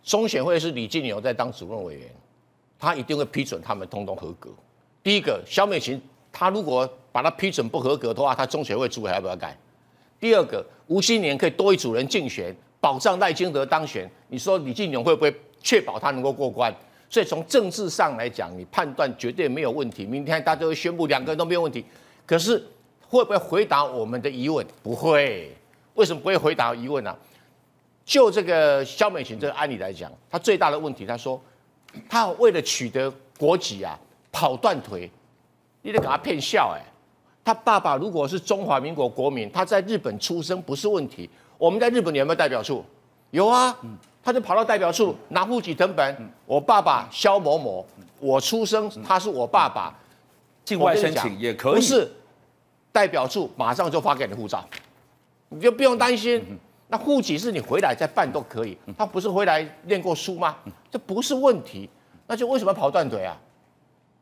[0.03, 2.07] 中选会是李进牛在当主任委员，
[2.79, 4.51] 他一定会批准他们通通合格。
[5.07, 9.57] 第一个，萧美琴，他如果把他批准不合格的话，他中选会主委还要不要改？
[10.19, 14.11] 第二个，吴新年可以多一组人竞选，保障赖清德当选。
[14.27, 16.75] 你说李进勇会不会确保他能够过关？
[17.09, 20.05] 所以从政治上来讲，你判断绝对没有问题。
[20.05, 21.85] 明天大家都会宣布两个人都没有问题。
[22.27, 22.61] 可是
[23.07, 24.67] 会不会回答我们的疑问？
[24.83, 25.57] 不会。
[25.95, 27.17] 为什么不会回答疑问呢、啊？
[28.05, 31.41] 就这个萧美琴这个案例来讲，他最大的问题，他说
[32.09, 33.97] 他为了取得国籍啊。
[34.37, 35.11] 跑断腿，
[35.81, 36.85] 你得给他骗笑哎！
[37.43, 41.31] 他爸爸如果是中华民国国民，他在日本出生不是问题。
[41.57, 42.85] 我们在日本有没有代表处？
[43.31, 43.75] 有啊，
[44.23, 47.87] 他就跑到代表处拿户籍謄本，我爸爸肖某某，
[48.21, 49.99] 我出生他是我爸爸，
[50.67, 52.13] 境外申请也可以，不是
[52.93, 54.63] 代表处马上就发给你护照，
[55.49, 56.45] 你就不用担心。
[56.89, 60.55] 那户籍是你回来再办都可以，他不是回来念过书吗？
[60.91, 61.89] 这不是问题，
[62.27, 63.35] 那就为什么跑断腿啊？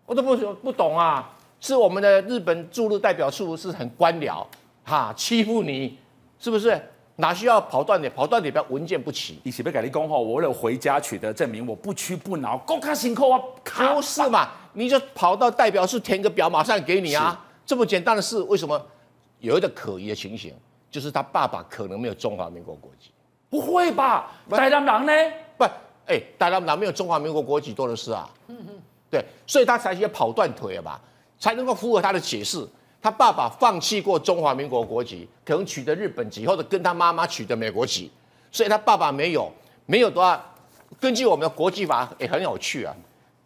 [0.07, 4.45] 我都不不懂啊，是我们的日本驻日代表处是很官僚，
[4.85, 5.99] 哈，欺负你，
[6.39, 6.81] 是不是？
[7.17, 8.11] 哪需要跑断腿？
[8.11, 9.39] 跑断腿表文件不齐。
[9.45, 10.19] 你是不是改立公号？
[10.19, 13.41] 我为了回家取得证明，我不屈不挠，公开行扣啊！
[13.63, 14.49] 不是嘛？
[14.73, 17.47] 你就跑到代表处填个表，马上给你啊！
[17.65, 18.85] 这么简单的事，为什么
[19.39, 20.53] 有一个可疑的情形？
[20.91, 23.11] 就是他爸爸可能没有中华民国国籍。
[23.49, 24.33] 不会吧？
[24.51, 25.35] 台南人呢？
[25.57, 25.65] 不，
[26.07, 28.29] 哎，台南人没有中华民国国籍多的是啊。
[28.49, 28.83] 嗯嗯。
[29.15, 31.01] 对，所以他才需要跑断腿了吧，
[31.39, 32.67] 才能够符合他的解释。
[33.01, 38.11] 他爸爸放弃过中华民国国籍，可能取得日本籍，或者跟他妈妈取得美国籍，
[38.51, 39.49] 所以他爸爸没有
[39.87, 40.45] 没有的话，
[40.99, 42.93] 根据我们的国际法也很有趣啊。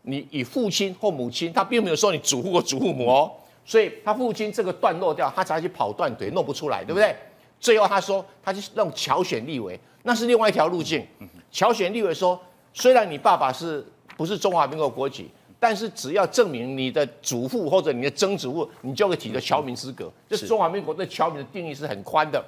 [0.03, 3.31] 你以父亲或母亲，他并没有说你祖父或祖父母哦，
[3.67, 7.15] 所以他父亲这个断落掉，他才去跑断腿，弄不出来，对不对？
[7.61, 11.07] 最后他说他去弄侨选立委，那是另外一条路径。
[11.51, 12.41] 侨选立委说，
[12.73, 13.85] 虽然你爸爸是
[14.17, 15.29] 不是中华民国国籍？
[15.61, 20.11] 但是只要证明你的祖父或者你的曾祖父，你就可以提个侨民资格。
[20.29, 22.45] 这中华民国对侨民的定义是很宽的。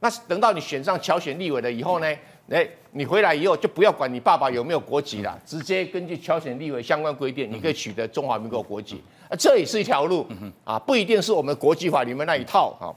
[0.00, 2.06] 那等到你选上侨选立委了以后呢？
[2.50, 9.02] 哎，你回来以后就不要管你爸爸有没有国籍了，直接根据侨选立委相关规定，你可以取得中华民国国籍。
[9.30, 10.26] 啊，这也是一条路
[10.62, 12.92] 啊，不一定是我们国际法里面那一套啊。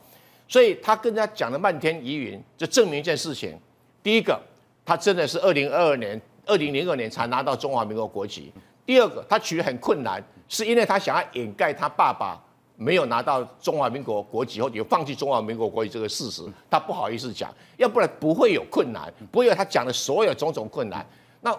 [0.49, 3.57] 所以他跟他讲了漫天疑云，就证明一件事情：
[4.03, 4.37] 第一个，
[4.85, 8.51] 他真的是二零二二年、二零零二年才拿到中华民国国籍。
[8.87, 12.41] 第二个，他取得很困难，是因为他想要掩盖他爸爸
[12.77, 21.05] 没有拿到中华民国国籍或者有放弃中华民国国籍这个事实，他不好意思讲，要不然不会有困难，不会有他讲的所有种种困难。
[21.41, 21.53] 那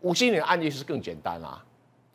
[0.00, 1.64] 吴欣盈的案例是更简单啊，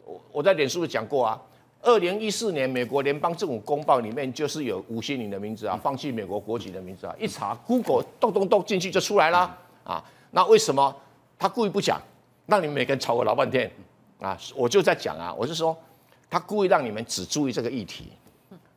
[0.04, 1.42] 我我在脸书讲过啊，
[1.82, 10.94] 二零一四年美国联邦政府公报里面就是有吴欣盈的名字啊，放弃美国国籍的名字啊，一查 Google 咚咚咚进去就出来了啊，那为什么
[11.38, 12.02] 他故意不讲，
[12.46, 13.72] 让你们每个人吵个老半天？
[14.20, 15.76] 啊，我就在讲啊，我是说，
[16.30, 18.12] 他故意让你们只注意这个议题，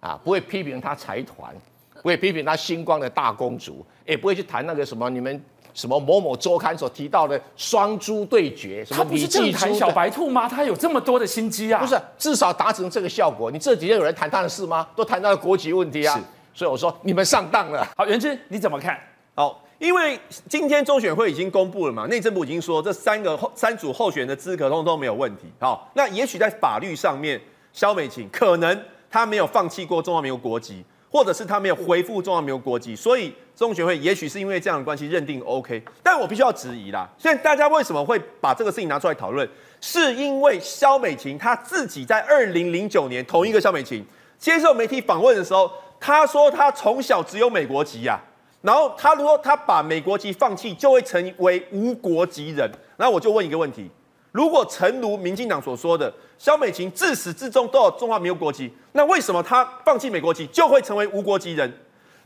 [0.00, 1.52] 啊，不会批评他财团，
[1.94, 5.42] 不会批评他星光的大公主，也不会去谈那个什么你们
[5.74, 10.48] 什么某某周刊所提到的双猪对决，什么李济谈小白兔吗？
[10.48, 11.81] 他有这么多的心机啊？
[11.81, 13.50] 不是，至少达成这个效果。
[13.50, 14.87] 你这几天有人谈他的事吗？
[14.94, 16.14] 都谈到了国籍问题啊。
[16.14, 16.22] 是
[16.55, 17.85] 所以我说你们上当了。
[17.96, 19.00] 好，元之你怎么看？
[19.34, 19.62] 好。
[19.78, 20.16] 因为
[20.48, 25.46] 今天中选会已经公布了嘛，内政部已经说这三个候三组候选人的资格通通没有问题。
[25.58, 27.40] 好，那也许在法律上面，
[27.72, 35.82] 萧美琴可能他没有放弃过中华民国国籍，或者是他没有回复中华民国国籍，所以中选会也许是因为这样的关系认定 OK。
[36.00, 39.48] 但我必须要质疑啦，现在大家为什么会把这个事情拿出来讨论？
[39.80, 44.06] 是因为萧美琴她自己在二零零九年同一个萧美琴
[44.38, 45.68] 接受媒体访问的时候，
[45.98, 48.20] 她说她从小只有美国籍呀、
[48.62, 52.70] 然后他如果他把美国籍放弃，就会成为无国籍人。
[52.96, 53.90] 那我就问一个问题：
[54.31, 61.72] 如果诚如民进党所说的，萧美琴自始至终都有中华民国国籍，那为什么他放弃美国籍就会成为无国籍人？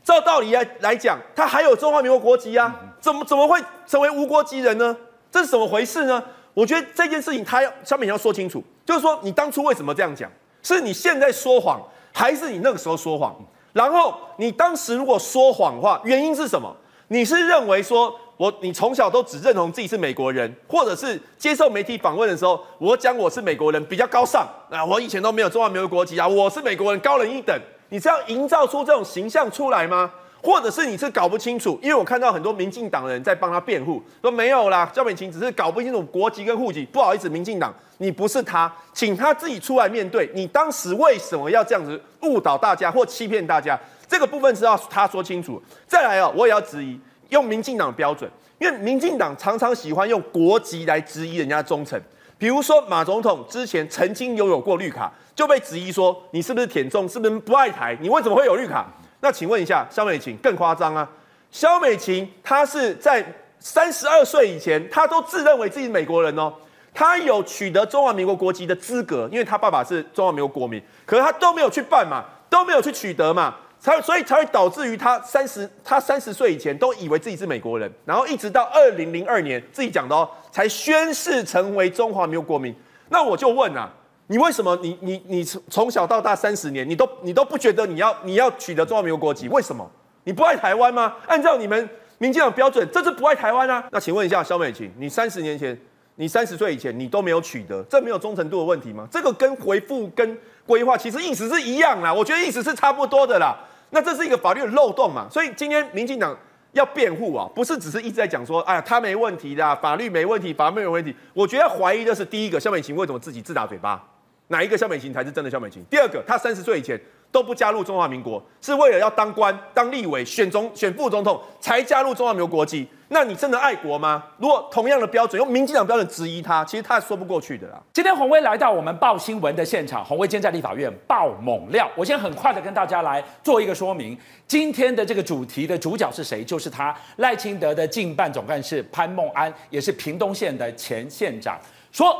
[0.03, 4.95] 照道理来来讲，他还有中华民国国籍啊，怎么怎么会成为无国籍人呢？
[5.31, 6.23] 这是怎么回事呢？
[6.53, 10.31] 我觉得这件事情他要萧美琴要说清楚，就是说你当初为什么这样讲？
[10.63, 11.81] 是你现在说谎，
[12.13, 13.35] 还是你那个时候说谎？
[13.77, 16.75] 然后你当时如果说谎话，原因是什么？
[17.09, 24.83] 你是认为说我你从小都只认同自己是美国人，或者是接受媒体访问的时候，我讲我是美国人比较高尚啊？
[24.83, 27.55] 我以前都没有中华民国国籍啊，我是美国人高人一等，
[27.89, 30.11] 你是要营造出这种形象出来吗？
[30.41, 43.79] 或者是你是搞不清楚，因为我看到很多民进党人在帮他辩护，说没有啦，焦美琴只是搞不清楚国籍跟户籍，不好意思，民进党你不是他，请他自己出来面对，你当时为什么要这样子误导大家或欺骗大家？
[44.07, 45.61] 这个部分是要他说清楚。
[45.85, 46.97] 再来哦，我也要质疑
[47.29, 51.99] 用民进党标准，因为民进党常常喜欢用国籍来质疑人家忠诚，
[52.37, 58.85] 比如说马总统之前曾经拥有过绿卡，就被质疑说你是不是舔中，是不是不爱台，你为什么会有绿卡？
[59.19, 61.09] 那请问一下，萧美琴更夸张啊！
[61.49, 63.25] 萧美琴她是在
[63.59, 66.53] 三十二岁以前，她都自认为自己是美国人哦，
[66.93, 82.75] 她有取得中华民国国籍的资格，因为她爸爸是中华民国国民，可是她都没有去办嘛，都没有去取得嘛，才所以才会导致于她三十她三十岁以前都以为自己是美国人，然后一直到二零零二年自己讲的哦，才宣誓成为中华民国国民。
[83.09, 83.91] 那我就问啊。
[84.27, 89.47] 你为什么你你你从从小到大三十年，你都你都不觉得你要你要取得中华民国国籍？
[89.47, 89.89] 为什么？
[90.25, 91.15] 你不爱台湾吗？
[91.27, 93.87] 按照你们民进党标准，这是不爱台湾啊。
[93.91, 95.79] 那请问一下萧美琴，你三十年前，
[96.15, 99.07] 你三十岁以前，你都没有取得，这没有忠诚度的问题吗？
[99.09, 103.55] 这个跟回复跟规划其实意思是一样啦，我觉得意思是差不多的啦。
[103.91, 106.37] 那这是一个法律的漏洞嘛，所以今天民进党
[106.73, 111.15] 要辩护啊，不是只是一直在讲说，哎呀，他没问题的，法律没问题，法律没有问题。
[111.33, 114.03] 我觉得怀疑的是第一个，萧美琴为什么自己自打嘴巴？
[114.47, 115.83] 哪一个萧美琴才是真的萧美琴？
[115.89, 116.99] 第二个，他三十岁以前。
[117.29, 122.87] 都不加入中华民国，是为了要当官、当立委、选总、选副总统才加入中华民国国籍。
[123.09, 124.23] 那你真的爱国吗？
[124.37, 127.77] 如果同样的标准用民进党标准质疑他，其实他说不过去的啦。
[127.91, 131.91] 今天鸿薇来到我们报新闻的现场，鸿薇今天在立法院爆猛料。
[131.97, 134.17] 我先很快的跟大家来做一个说明。
[134.47, 136.45] 今天的这个主题的主角是谁？
[136.45, 141.59] 就是他赖清德的竞办总干事潘孟安，也是屏东县的前县长，
[141.91, 142.17] 说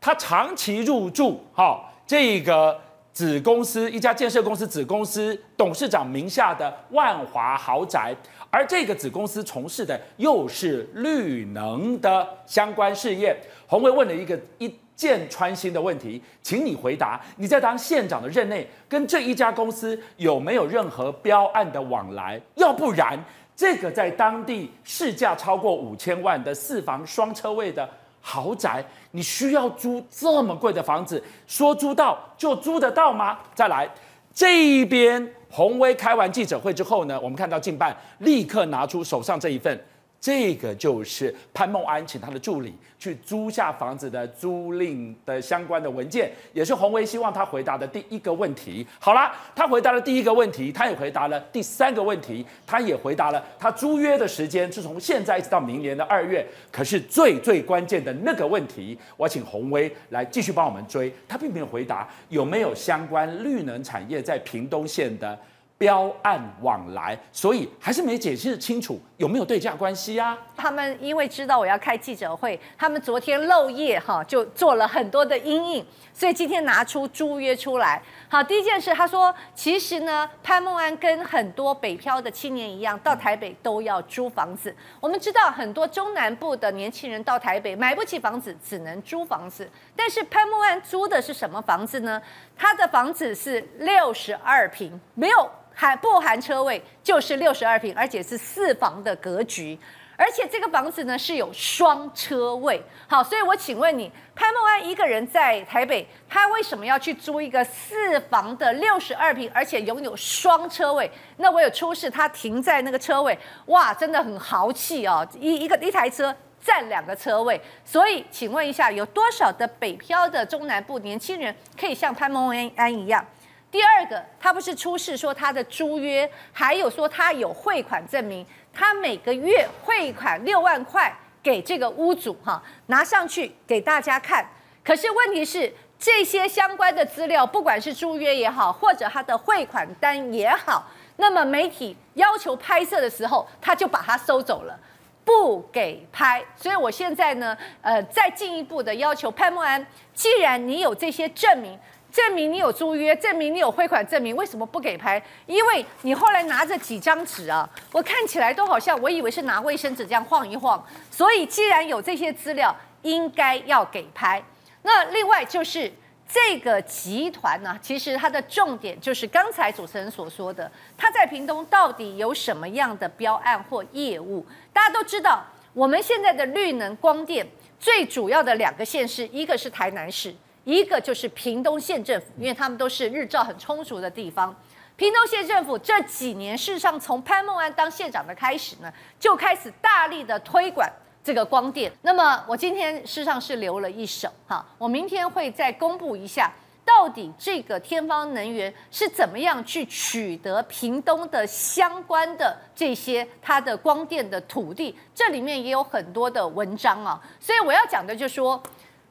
[0.00, 2.80] 他长期入住好这个。
[3.10, 8.14] 子公司一家建设公司子公司董事长名下的万华豪宅，
[8.48, 13.36] 而这个子公司从事的又是绿能的相关事业。
[13.66, 22.40] 鸿薇问了一个一箭穿心的问题，请你回答：你在当县长的任内，跟这一家公司有没有任何标案的往来？
[22.54, 23.18] 要不然，
[23.56, 27.88] 这个在当地市价超过五千万的四房双车位的。
[28.20, 28.84] 豪宅，
[29.18, 33.36] 你需要租这么贵的房子，说租到就租得到吗？
[33.52, 33.90] 再来，
[34.32, 39.76] 这一边鸿威开完记者会之后呢，我们看到竞办立刻拿出手上这一份。
[40.20, 48.84] 这个就是潘孟安请他的助理去租下房子的租赁的相关的文件，也是鸿薇希望他回答的第一个问题。
[48.98, 56.44] 好啦，他回答了第一个问题，他也回答了第三个问题，他也回答了他租约的时间是从现在一直到明年的二月。
[56.72, 61.12] 可是最最关键的那个问题，我请鸿薇来继续帮我们追。
[61.28, 65.38] 他并没有回答有没有相关绿能产业在屏东县的。
[65.78, 70.36] 标案往来，所以还是没解释清楚有没有对价关系啊？
[70.56, 75.86] 他们因为知道我要开记者会，他们昨天漏夜哈就做了很多的阴影，
[76.18, 78.02] 所以今天拿出租约出来。
[78.28, 84.74] 好，第一件事他说，其实呢，潘孟安跟很多北漂的青年一样，到台北都要租房子。
[84.98, 89.70] 我们知道很多中南部的年轻人到台北买不起房子，只能租房子。
[89.94, 92.20] 但是潘孟安租的是什么房子呢？
[92.56, 95.48] 他的房子是六十二平，没有。
[95.72, 99.78] 含不含车位就是六十二平，而且是四房的格局，
[100.18, 102.82] 而且这个房子呢是有双车位。
[103.06, 111.08] 好，所以我请问你，潘孟安一个人在台北，他为什么要去租一个四房的六十二平，而且拥有双车位？
[111.36, 117.60] 那我有出示他停在那个车位，哇，真的很豪气哦，一一个一台车占两个车位。
[117.84, 123.24] 所以请问一下，有多少的北漂的中南部年轻人可以像潘孟安一样？
[123.70, 128.44] 第二个，他不是出示说他的租约，还有说他有汇款证明，
[128.78, 131.12] 他每个月汇款六万块
[131.42, 134.48] 给这个屋主哈，拿上去给大家看。
[134.84, 144.78] 可是问题是，这些相关的资料，不管是租约也好，或者他的汇款单也好，那么媒体要求拍摄的时候，他就把它收走了，
[145.24, 146.44] 不给拍。
[146.54, 151.76] 所以我现在呢，呃，再进一步的要求潘孟安，既然你有这些证明。
[152.18, 155.22] 证明你有租约，证明你有汇款证明，为什么不给拍？
[155.46, 160.84] 因为你后来拿着几张纸啊，我看起来都好像，我以为是拿卫生纸这样晃一晃。
[161.12, 164.42] 所以既然有这些资料，应该要给拍。
[164.82, 165.92] 那另外就是
[166.28, 174.44] 这个集团呢，其实它的重点就是刚才主持人所说的，它在屏东到底有什么样的标案或业务？
[174.72, 177.46] 大家都知道，我们现在的绿能光电
[177.78, 180.34] 最主要的两个县市，一个是台南市。
[180.68, 184.54] 一个就是屏东县政府，因为他们都是日照很充足的地方。
[184.96, 190.86] 屏东县政府这几年，事实上从潘孟安当县长的开始呢，就开始大力的推广
[191.24, 191.90] 这个光电。
[192.02, 196.52] 那么我今天事实上是留了一手哈，我明天会再公布一下，
[196.84, 207.18] 到底这个天方能源是怎么样去取得屏东的相关的这些它的光电的土地，这里面也有很多的文章啊。
[207.40, 208.62] 所以我要讲的就是说。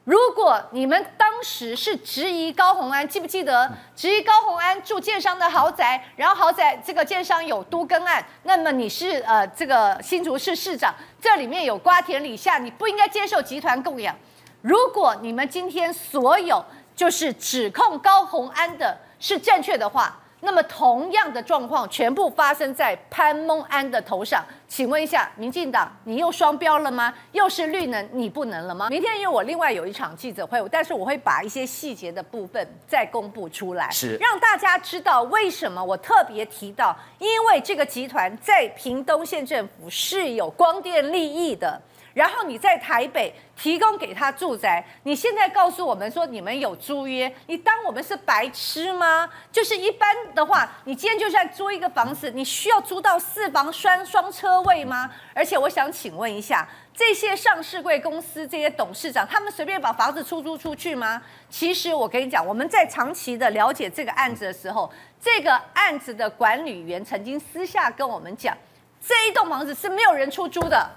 [0.08, 14.16] 如果你们当时是质疑高虹安，记不记得质疑高虹安住建商的豪宅，然后豪宅这个建商有都更案，那么你是呃这个新竹市市长，这里面有瓜田李下，你不应该接受集团供养。
[14.62, 16.64] 如果你们今天所有
[16.96, 27.12] 就是指控高虹安的是正确的话，那么同样的状况全部发生在潘孟安的头上，请问一下，民进党你又双标了吗？
[27.32, 28.88] 又是绿能你不能了吗？
[28.90, 41.80] 明天因为我另外有一场记者会，但是我会把一些细节的部分再公布出来，是让大家知道为什么我特别提到，因为这个集团在屏东县政府是有光电利益的。
[42.18, 49.30] 然后你在台北提供给他住宅，你现在告诉我们说你们有租约，你当我们是白痴吗？
[49.52, 55.08] 就是一般的话，你今天就算租一个房子，你需要租到四房双双车位吗？
[55.32, 61.22] 而且我想请问一下，这些上市柜公司这些董事长，他们随便把房子出租出去吗？
[61.48, 68.58] 其实我跟你讲，我们在长期的了解这个案子的时候，这个案子的管理员曾经私下跟我们讲，
[69.00, 70.90] 这一栋房子是没有人出租的。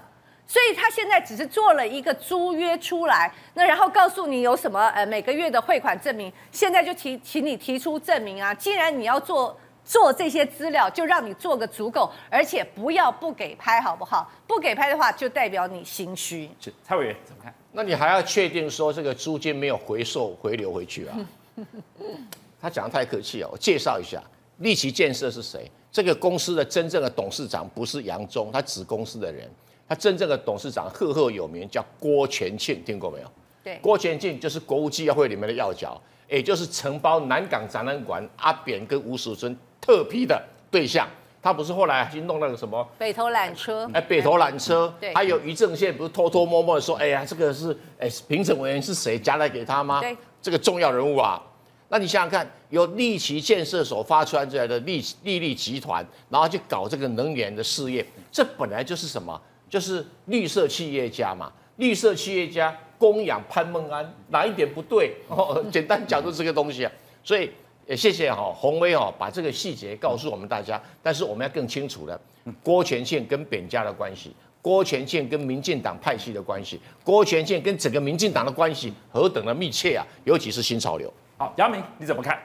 [0.46, 8.52] 所以他现在只是做了一个租约出来，那然后告诉你有什么呃每个月的汇款证明，现在就提请你提出证明啊。
[8.52, 14.30] 既然你要做做这些资料，就让你做个足够，而且不要不给拍好不好？
[14.46, 16.50] 不给拍的话，就代表你心虚。
[16.60, 17.54] 是蔡委员怎么看？
[17.72, 21.16] 那你还要确定说这个租金没有回收回流回去啊？
[22.60, 24.22] 他讲的太客气了，我介绍一下，
[24.58, 25.70] 立奇建设是谁？
[25.90, 29.50] 这个公司的真正的董事长不是杨忠，他子公司的人。
[29.88, 33.26] 他真正的董事长赫赫有名，叫郭全庆，听过没有？
[33.62, 41.06] 对，郭全庆就是国务机要会里面的要角，也就是承包南港展览馆阿扁跟吴淑珍特批的对象。
[41.42, 43.90] 他不是后来去弄那个什么北投缆车？
[43.92, 50.00] 哎，北投缆车，对，还有于正宪不是偷偷摸摸的说，哎呀，这个是哎评审委员是谁夹来给他吗？
[50.00, 51.42] 对，这个重要人物啊。
[51.88, 59.38] 那你想想看，由利奇建设所发出来的利利利集团，然后去搞这个能源的事业，这本来就是什么？
[59.72, 65.14] 就是绿色企业家嘛，绿色企业家供养潘孟安，哪一点不对？
[65.28, 66.92] 哦，简单讲就是这个东西啊。
[67.24, 67.50] 所以
[67.86, 70.78] 也谢谢哈鸿薇哦，把这个细节告诉我们大家。
[71.02, 72.20] 但是我们要更清楚的，
[72.62, 80.04] 郭全庆跟扁家的关系，郭全庆跟民进党派系的关系，郭全庆跟整个民进党的关系何等的密切啊！
[80.24, 81.10] 尤其是新潮流。
[81.38, 82.38] 好，杨明你怎么看？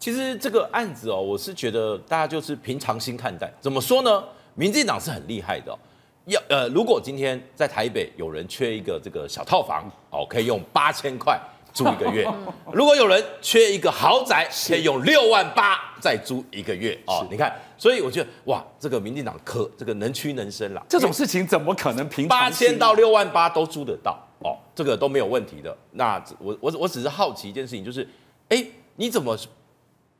[0.00, 3.48] 其实这个案子哦，我是觉得大家就是平常心看待。
[3.60, 4.24] 怎么说呢？
[4.56, 5.78] 民进党是很厉害的哦。
[6.26, 11.40] 要呃，如果今天在台北有人缺一个这个小套房，哦，可以用八千块
[11.72, 12.28] 租一个月；
[12.72, 16.98] 如果有人缺一个豪宅，可以用六万八再租一个月。
[17.06, 20.82] 哦，你看，所以我觉得哇，这个民进党可这个能屈能伸啦。
[20.88, 24.18] 这种事情怎么可能平八千到六万八都租得到？
[24.40, 25.76] 哦，这个都没有问题的。
[25.92, 28.06] 那我我我只是好奇一件事情，就是，
[28.48, 28.66] 哎，
[28.96, 29.38] 你怎么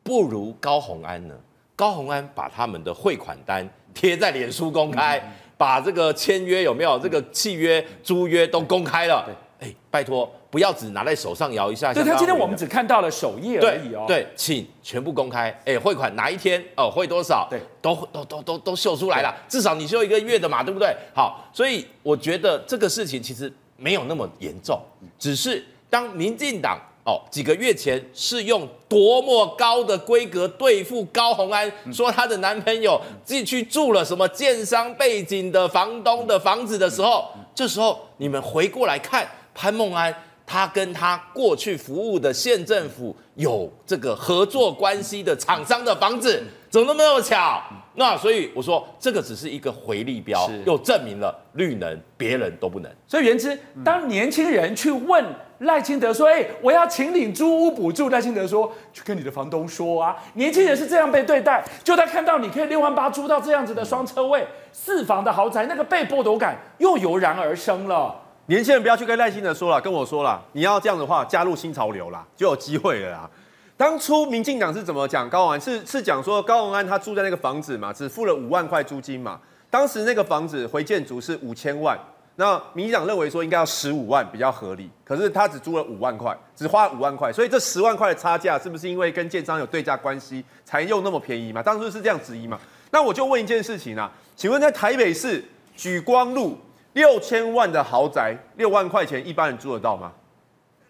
[0.04, 1.34] 不如高虹安呢？
[1.74, 5.18] 高虹安把他们的汇款单贴在脸书公开。
[5.18, 9.26] 嗯把这个签约有没有这个契约租约都公开了？
[9.59, 11.92] 哎，拜托不要只拿在手上摇一下。
[11.94, 14.04] 对，他今天我们只看到了首页而已哦。
[14.07, 15.48] 对，请全部公开。
[15.64, 16.90] 哎，汇款哪一天哦？
[16.90, 17.48] 汇多少？
[17.50, 19.34] 对，都都都都都秀出来了。
[19.48, 20.94] 至少你秀一个月的嘛，对不对？
[21.14, 24.78] 好，所以我觉得这个事情其实没有那么严重，
[25.18, 26.78] 只是当民进党。
[27.07, 40.12] 哦，几个月前是用多么高的规格对付高虹安，说她的男朋友进去住了什么建商背景的房东的房子的时候，这时候你们回过来看潘梦安，
[40.44, 46.42] 他跟他过去服务的县政府有这个合作关系的厂商的房子，
[46.77, 47.62] 怎么那么巧？
[47.95, 52.93] 那所以我说，这个只是一个回力镖，又证明了绿能别人都不能。
[53.09, 55.24] 所以原之，当年轻人去问
[55.61, 68.14] 赖清德说：“哎、欸，我要请领租屋补助。”赖清德说：“去跟你的房东说啊。”年轻人是这样被对待，就他看到你可以六万八租到这样子的双车位、四房的豪宅，那个被剥夺感又油然而生了。
[68.49, 73.31] 年轻人不要去跟赖清德说了，跟我说了，你要这样的话加入新潮流啦，就有机会了啦。
[73.77, 75.61] 当初民进党是怎么讲高安？
[75.61, 79.39] 是是讲说高虹安他住在那个房子嘛，只付了五万块租金嘛。
[79.68, 81.99] 当时那个房子回建筑是五千万，
[82.37, 91.62] 那民进党认为说应该要十五万比较合理，可是他只租了五万块，只花了五万块，所以这十万块的差价是不是因为跟建商有对价关系才用那么便宜嘛？
[91.62, 92.59] 当初是这样质疑嘛？
[92.91, 95.45] 那我就问一件事情啊，请问在台北市
[95.77, 96.57] 莒光路
[96.95, 100.11] 六千万的豪宅，六万块钱一般人租得到吗？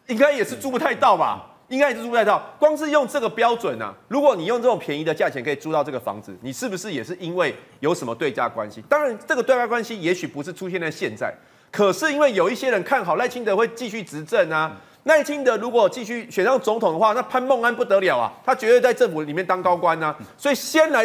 [0.06, 1.55] 应该也是租不太到吧？
[1.68, 8.80] 应该也是租不到，光是用这个标准啊，如果你用这种便宜的价钱可以租到这个房子，你是不是也是因为有什么对价关系？
[8.88, 11.34] 当然，这个对价关系也许不是出现在现在，
[11.72, 21.04] 可是因为有一些人看好赖清德会继续执政啊，赖清德如果继续选上总统的话，那潘孟安不得了啊，他绝对在政府里面当高官啊，所以先来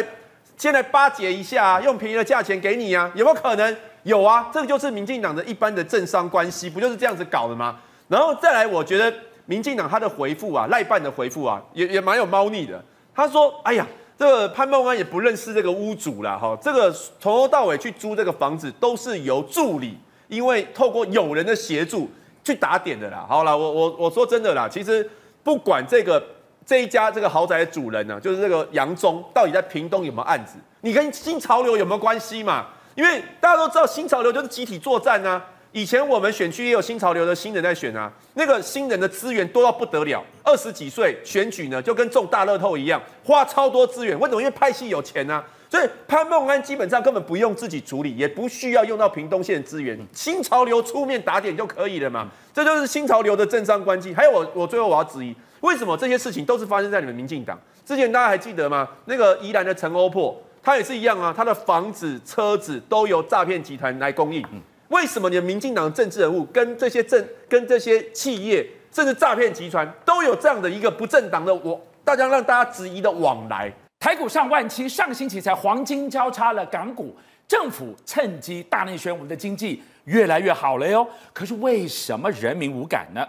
[0.56, 3.76] 先来巴结一下啊，用便宜的价钱给你啊，有没有可能？
[4.04, 7.80] 有啊，这个就是民进党的一般的政商关系，不就是这样子搞的吗？
[8.06, 9.12] 然后再来，我觉得。
[9.46, 12.82] 民进党他的回复啊，赖办的回复啊，也也蛮有猫腻的。
[13.14, 13.86] 他说：“哎呀，
[14.16, 16.90] 这个潘孟安也不认识这个屋主了哈，这个
[17.20, 22.08] 从头到尾去租这个房子都是由助理，因为透过友人的协助
[22.42, 23.26] 去打点的啦。
[23.28, 25.08] 好了，我我我说真的啦，其实
[25.42, 26.22] 不管这个
[26.64, 32.66] 这一家这个豪宅的主人呢、就是这个杨忠，到底在屏东有没有案子，你跟新潮流有没有关系嘛？
[32.94, 35.44] 因为大家都知道新潮流就是集体作战啊。
[35.72, 44.18] 以前我们选区也有新潮流的新人在选啊，那个新人的资源多到不得了，二十几岁选举呢，就跟中大乐透一样，花超多资源。
[44.20, 44.40] 为什么？
[44.42, 52.28] 因为派系有钱啊，所以潘孟安基本上根本不用自己处理，也不需要用到屏东县的资源，新潮流出面打点就可以了嘛。
[52.52, 54.12] 这就是新潮流的政商关系。
[54.12, 57.58] 还有我，我最后我要质疑，为什么这些事情都是发生在你们民进党？
[57.86, 58.86] 之前大家还记得吗？
[59.06, 64.44] 那个宜兰的陈欧破，他也是一样啊，他的房子、车子都由诈骗集团来供应。
[64.92, 73.72] 为什么你的民进党的政治人物跟这些政、跟这些企业，甚至诈骗集团都有这样的一个不正当的我，大家让大家质疑的往来？
[73.98, 77.16] 台股上万七，上星期才黄金交叉了，港股
[77.48, 81.06] 政府趁机大内宣，我们的经济越来越好了哟。
[81.32, 83.26] 可是为什么人民无感呢？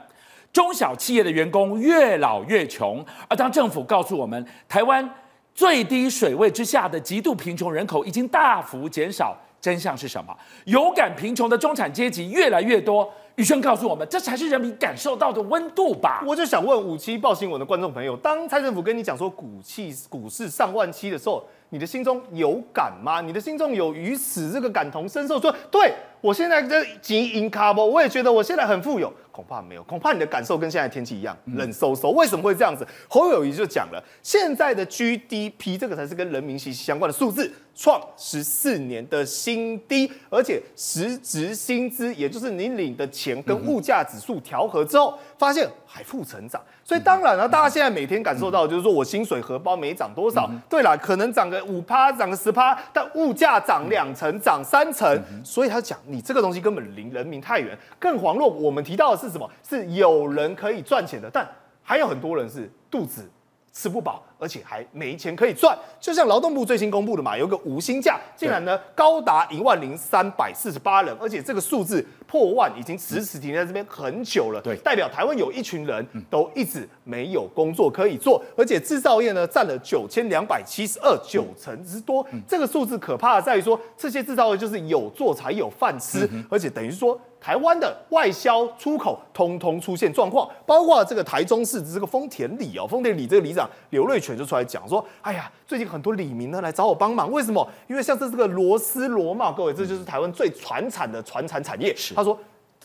[0.51, 5.09] 中小企业的员工越老越穷，而当政府告诉我们，台湾
[5.55, 9.38] 最低水位之下的极度贫穷人口已经大幅减少。
[9.64, 10.38] 真相是什么？
[10.66, 13.09] 有感贫穷的中产阶级越来越多。
[13.36, 16.22] 宇轩告诉我们，这才是人民感受到的温度吧。
[16.28, 21.43] 我就想问五七报新闻的观众朋友，当蔡政府跟你讲说股气股市上万七的时候，
[21.74, 23.19] 你的心中有感吗？
[23.19, 25.39] 你的心中有与此这个感同身受？
[25.39, 25.91] 说对。
[26.21, 32.11] 我现在在经营卡博，我也觉得我现在很富有，恐怕没有，恐怕你的感受跟现在天气一样冷飕飕。
[32.11, 32.88] 为什么会这样子？
[33.09, 46.60] 侯友谊就讲了，现在的 GDP 这个才是跟人民息息相关的数字，创十四年的新低，而且实值薪资，也就是你领的钱跟物价指数调和之后，发现还负成长。
[46.84, 57.78] 所以当然了，大家现在每天感受到就是说我薪水荷包没涨多少，对啦，可能涨个五趴，涨个十趴，但物价涨两成，涨三成，所以他讲你这个东西根本离人民太远。
[58.00, 59.48] 更遑论我们提到的是什么？
[59.62, 61.48] 是有人可以赚钱的，但
[61.84, 63.30] 还有很多人是肚子
[63.72, 64.24] 吃不饱。
[64.44, 74.60] 而且还没钱可以赚，就像劳动部最新公布的嘛，有个无薪假，竟然呢高达一万零三百四十八人，而且这个数字破万已经迟迟停在这边很久了。
[74.62, 82.28] 对，代表台湾有一群人都一直没有工作可以做，而且制造业呢占了九千两百七十二，九成之多。
[82.46, 94.32] 这个数字可怕的在于说，这些制造业就是有做才有饭吃，而且等于说台湾的外销出口通通出现状况，包括这个台中市这个丰田里哦，丰田里这个里长刘瑞全。
[94.38, 97.67] 就出来讲说，哎呀，最近很多李明呢来找我帮忙，为什么？
[97.88, 101.95] 因为像是这个螺丝螺帽，各位，这就是台湾最传产的传产产业。
[101.95, 102.38] 是他说，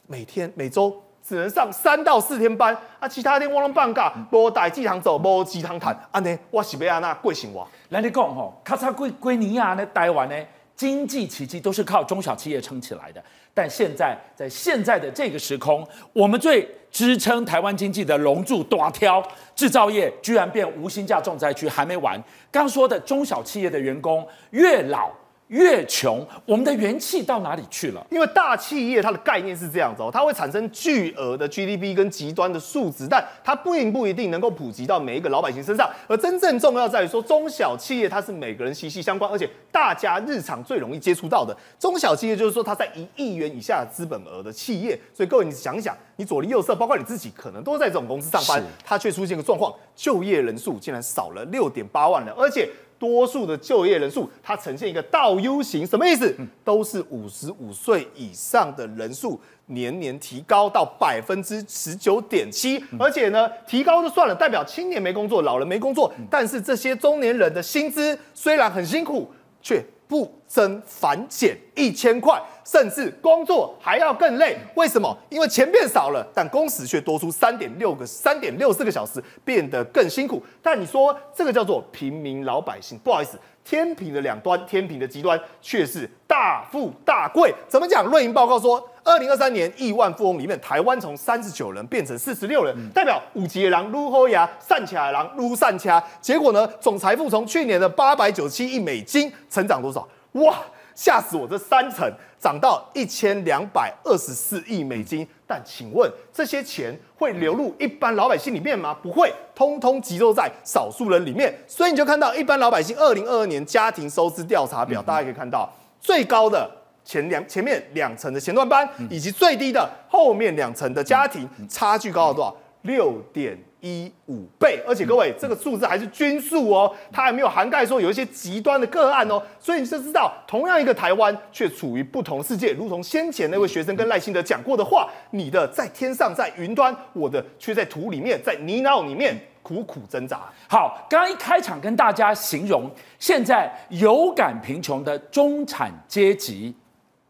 [0.07, 7.67] 每天每周只能上三到四天班啊，其他天我拢放假，无带鸡汤走，无鸡汤谈，安尼我是要安那贵生活。
[7.91, 10.35] 来你讲吼，咔嚓归归尼亚呢，台湾呢？
[10.77, 13.21] 经济奇迹都是靠中小企业撑起来的，
[13.59, 19.21] 但现在在现在的这个时空，我们最支撑台湾经济的龙柱大挑
[19.57, 22.17] 制造业，居然变无薪假重灾区，还没完。
[22.53, 25.11] 刚说的中小企业的员工越老。
[25.49, 28.07] 越穷，我们的元气到哪里去了？
[28.11, 35.91] 因为大企业它的概念是这样子哦，它会产生巨额的 GDP 跟极端的数值，但它并不一定能够普及到每一个老百姓身上。
[36.07, 44.99] 而真正重要在于说，中小企业它是每个人息息相关，而且大家日常最容易接触到的中小企业，就是说它在一亿元以下的资本额的企业。
[45.15, 52.69] 所以各位，你想想，你左邻右舍，包括你自己，可能都在这种公司上班，它却出现个状况，就业人数竟然少了六点八万人，而且。
[52.99, 56.35] 多数的就业人数，它呈现一个倒 U 型，什么意思？
[56.65, 69.31] 都是五十五岁以上的人数年年提高到百分之十九点七，而且呢，提高就算了，代表青年没工作，老人没工作，但是这些中年人的薪资虽然很辛苦，
[69.63, 74.59] 却不增反减一千块，甚至工作还要更累。
[74.75, 75.17] 为什么？
[75.31, 80.43] 因为钱变少了，但工时却多出三点六个、三点六四个小时，变得更辛苦。
[80.63, 83.39] 但你说这个叫做平民老百姓，不好意思。
[83.65, 87.55] 天平的两端，天平的极端却是大富大贵。
[87.69, 88.05] 怎么讲？
[88.07, 96.03] 瑞银报告说，二零二三年亿万富翁里面，台湾从三十九人变成四十六人，代表五级的狼撸后牙，散起来狼撸散掐。
[96.21, 100.07] 结果呢，总财富从去年的八百九十七亿美金，成长多少？
[100.33, 100.55] 哇！
[100.95, 101.47] 吓死我！
[101.47, 108.95] 这三成涨到一千两百二十四亿美金，但请问这些钱会流入一般老百姓里面吗？
[109.03, 111.53] 不会，通通集中在少数人里面。
[111.67, 115.69] 所以你就看到一般老百姓二零二二年家庭收支调查表，大家可以看到
[116.01, 116.71] 最高的
[117.05, 122.57] 前两前面两层的前段班，以及最低的后面两层的家庭，差距高了多少？
[122.83, 140.41] 六点一五倍，而且各位，这个数字还是均数哦，它还没有涵盖说有一些极端的个案哦，所以你就知道，同样一个台湾却处于不同世界，如同先前那位学生跟赖清德讲过的话，你的在天上，在云端，我的却在土里面，在泥淖里面苦苦挣扎。
[140.69, 146.75] 好，刚刚一开场跟大家形容，现在有感贫穷的中产阶级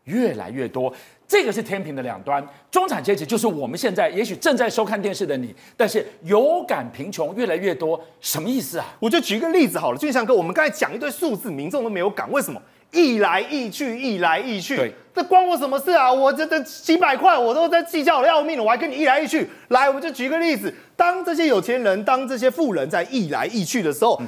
[0.05, 0.91] 越来越多。
[1.29, 8.97] 这个是天平的两端，中产阶级就是我们现在也许正在收看电视的你，但是有感贫穷越来越多，什么意思啊？
[8.99, 12.59] 我就举一个例子好了，俊祥哥，我们刚才讲一堆数字，民众都没有感，为什么？
[12.93, 16.11] 一来一去，一来一去，对，这关我什么事啊？
[16.11, 19.47] 我这这几百块我都在计较的要命了，我还跟你一来一去。
[19.69, 24.17] 来，我们就举个例子，当这些有钱人，当这些富人在一来一去的时候。
[24.23, 24.27] 嗯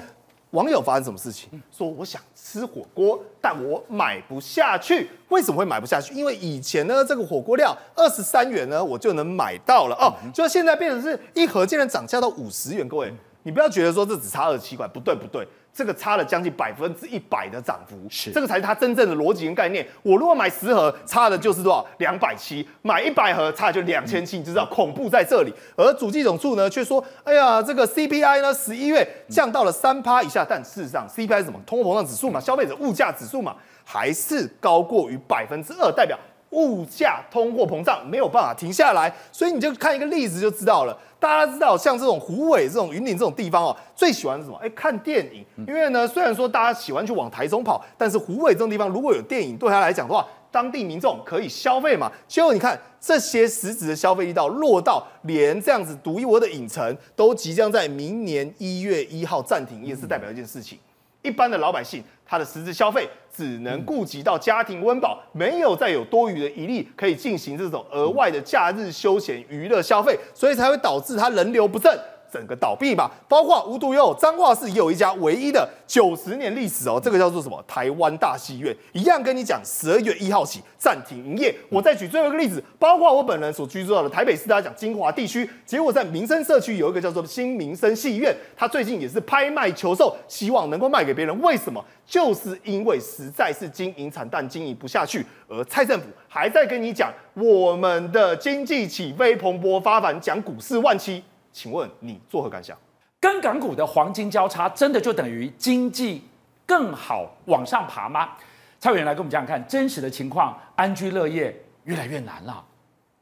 [0.50, 1.48] 网友发生什么事情？
[1.70, 5.08] 说我想吃火锅，但我买不下去。
[5.28, 6.12] 为什么会买不下去？
[6.12, 10.12] 因为以前呢，这个火锅料二十三元呢，我就能买到了哦。
[10.34, 12.88] 就现在变成是一盒竟然涨价到五十元。
[12.88, 13.12] 各位，
[13.44, 15.46] 你不要觉得说这只差二十七块，不对不对。
[15.72, 19.86] 这个差了将近百分之一百的涨幅，是这个才是它真正的逻辑跟概念。
[20.02, 21.86] 我如果买十盒，差的就是多少？
[21.98, 22.68] 两百七。
[22.82, 24.36] 买一百盒，差的就两千七。
[24.36, 25.54] 你知道恐怖在这里。
[25.76, 30.44] 而主计总处呢，却说，哎呀，这个 CPI 呢，十一月降到了三趴以下。
[30.46, 31.60] 但事实上，CPI 是什么？
[31.64, 33.54] 通货膨胀指数嘛，消费者物价指数嘛，
[33.84, 36.18] 还是高过于百分之二，代表。
[36.50, 40.96] 物价通货膨胀没有办法停下来，所以你就看一个例子就知道了。
[41.18, 44.56] 大家知道，像这种虎尾、这种云林这种地方哦，最喜欢是什么？
[44.62, 45.44] 哎，看电影。
[45.68, 52.10] 因为呢，虽然说大家喜欢去往台中跑，但是虎尾这种地方如果有电影，对他来讲的话，当地民众可以消费嘛。
[52.26, 60.78] 结果你看这些实质的消费力道落到连这样子独一无二的影城都即将在明年一月一号暂停，也是代表一件事情。
[61.22, 71.98] 一般的老百姓，他的实质消费只能顾及到家庭温饱，没有再有多余的余力可以进行这种额外的假日休闲娱乐消费，所以才会导致他人流不振。
[72.32, 77.62] 整个倒闭吧，包括无独有偶，彰化市也有一家唯一的九十年历史哦，这个叫做什么？
[77.66, 81.54] 台湾大戏院，一样跟你讲，十二月一号起暂停营业。
[81.68, 91.40] 我再举最后一个例子，包括我本人所居住到的台北市，大家讲金华地区，结果在民生社区有一个叫做新民生戏院，它最近也是拍卖求售，希望能够卖给别人。
[91.40, 91.84] 为什么？
[92.06, 101.22] 就是因为实在是经营惨淡，经营不下去，而蔡政府还在跟你讲我们的经济起飞蓬勃发展，讲股市万期。
[101.52, 102.76] 请问你作何感想？
[103.18, 106.22] 跟港股的黄金交叉，真的就等于经济
[106.66, 108.30] 更好往上爬吗？
[108.78, 112.64] 蔡委员来跟我们讲讲看，真实的情况，安居乐业越来越难了，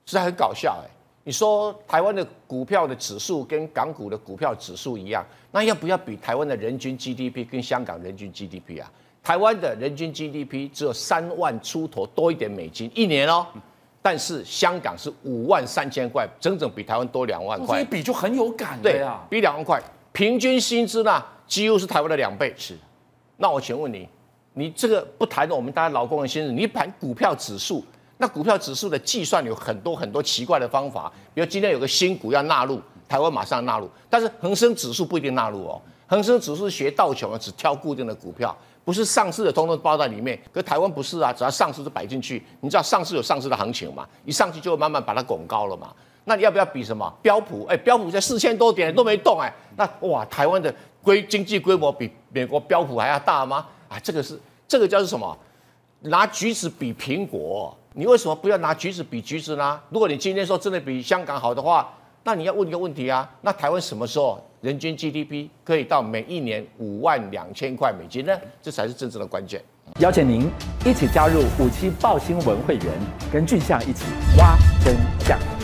[0.06, 0.90] 实在很搞笑哎！
[1.24, 8.90] 你说台湾的股票的指数跟港股的股票指数一样，那要不要比台湾的人均 GDP 跟香港人均 GDP 啊？
[9.20, 13.46] 台湾的人均 GDP 只有三万出头多一点美金一年哦。
[14.08, 19.20] 但是香港是五万三千块，整整比台湾多两万块，所以比就很有感的呀。
[19.28, 19.78] 对，比两万块，
[20.12, 22.54] 平均薪资呢几乎是台湾的两倍。
[22.56, 22.74] 是，
[23.36, 24.08] 那我请问你，
[24.54, 27.84] 你这个不谈我们大家劳工的薪资，你谈股票指数，
[28.16, 38.56] 那股票指数的计算有很多很多奇怪的方法，比如今天有个新股要纳入，台湾马上纳入，但是恒生指数不一定纳入哦，恒生指数是学道琼，只挑固定的股票。
[38.88, 40.40] 不是上市的，通通包在里面。
[40.50, 42.42] 可台湾不是啊，只要上市就摆进去。
[42.62, 44.08] 你知道上市有上市的行情嘛？
[44.24, 45.92] 一上去就会慢慢把它拱高了嘛。
[46.24, 47.66] 那你要不要比什么标普？
[47.66, 49.52] 哎，标普在四千多点都没动哎。
[49.76, 53.66] 那哇，台湾的规经济规模比美国标普还要大吗？
[53.90, 55.36] 啊，这个是这个叫做什么？
[56.00, 59.78] 拿橘子比苹果，你为什么不要拿橘子比橘子呢？
[59.90, 61.92] 如果你今天说真的比香港好的话，
[62.24, 64.40] 那你要问一个问题啊，那台湾什么时候？
[64.60, 69.62] 人均 GDP 可以到每一年五万两千块美金呢，这才是真正的关键。
[70.00, 70.50] 邀请您
[70.84, 72.86] 一起加入五七报新闻会员，
[73.32, 74.04] 跟俊相一起
[74.36, 75.57] 挖真相。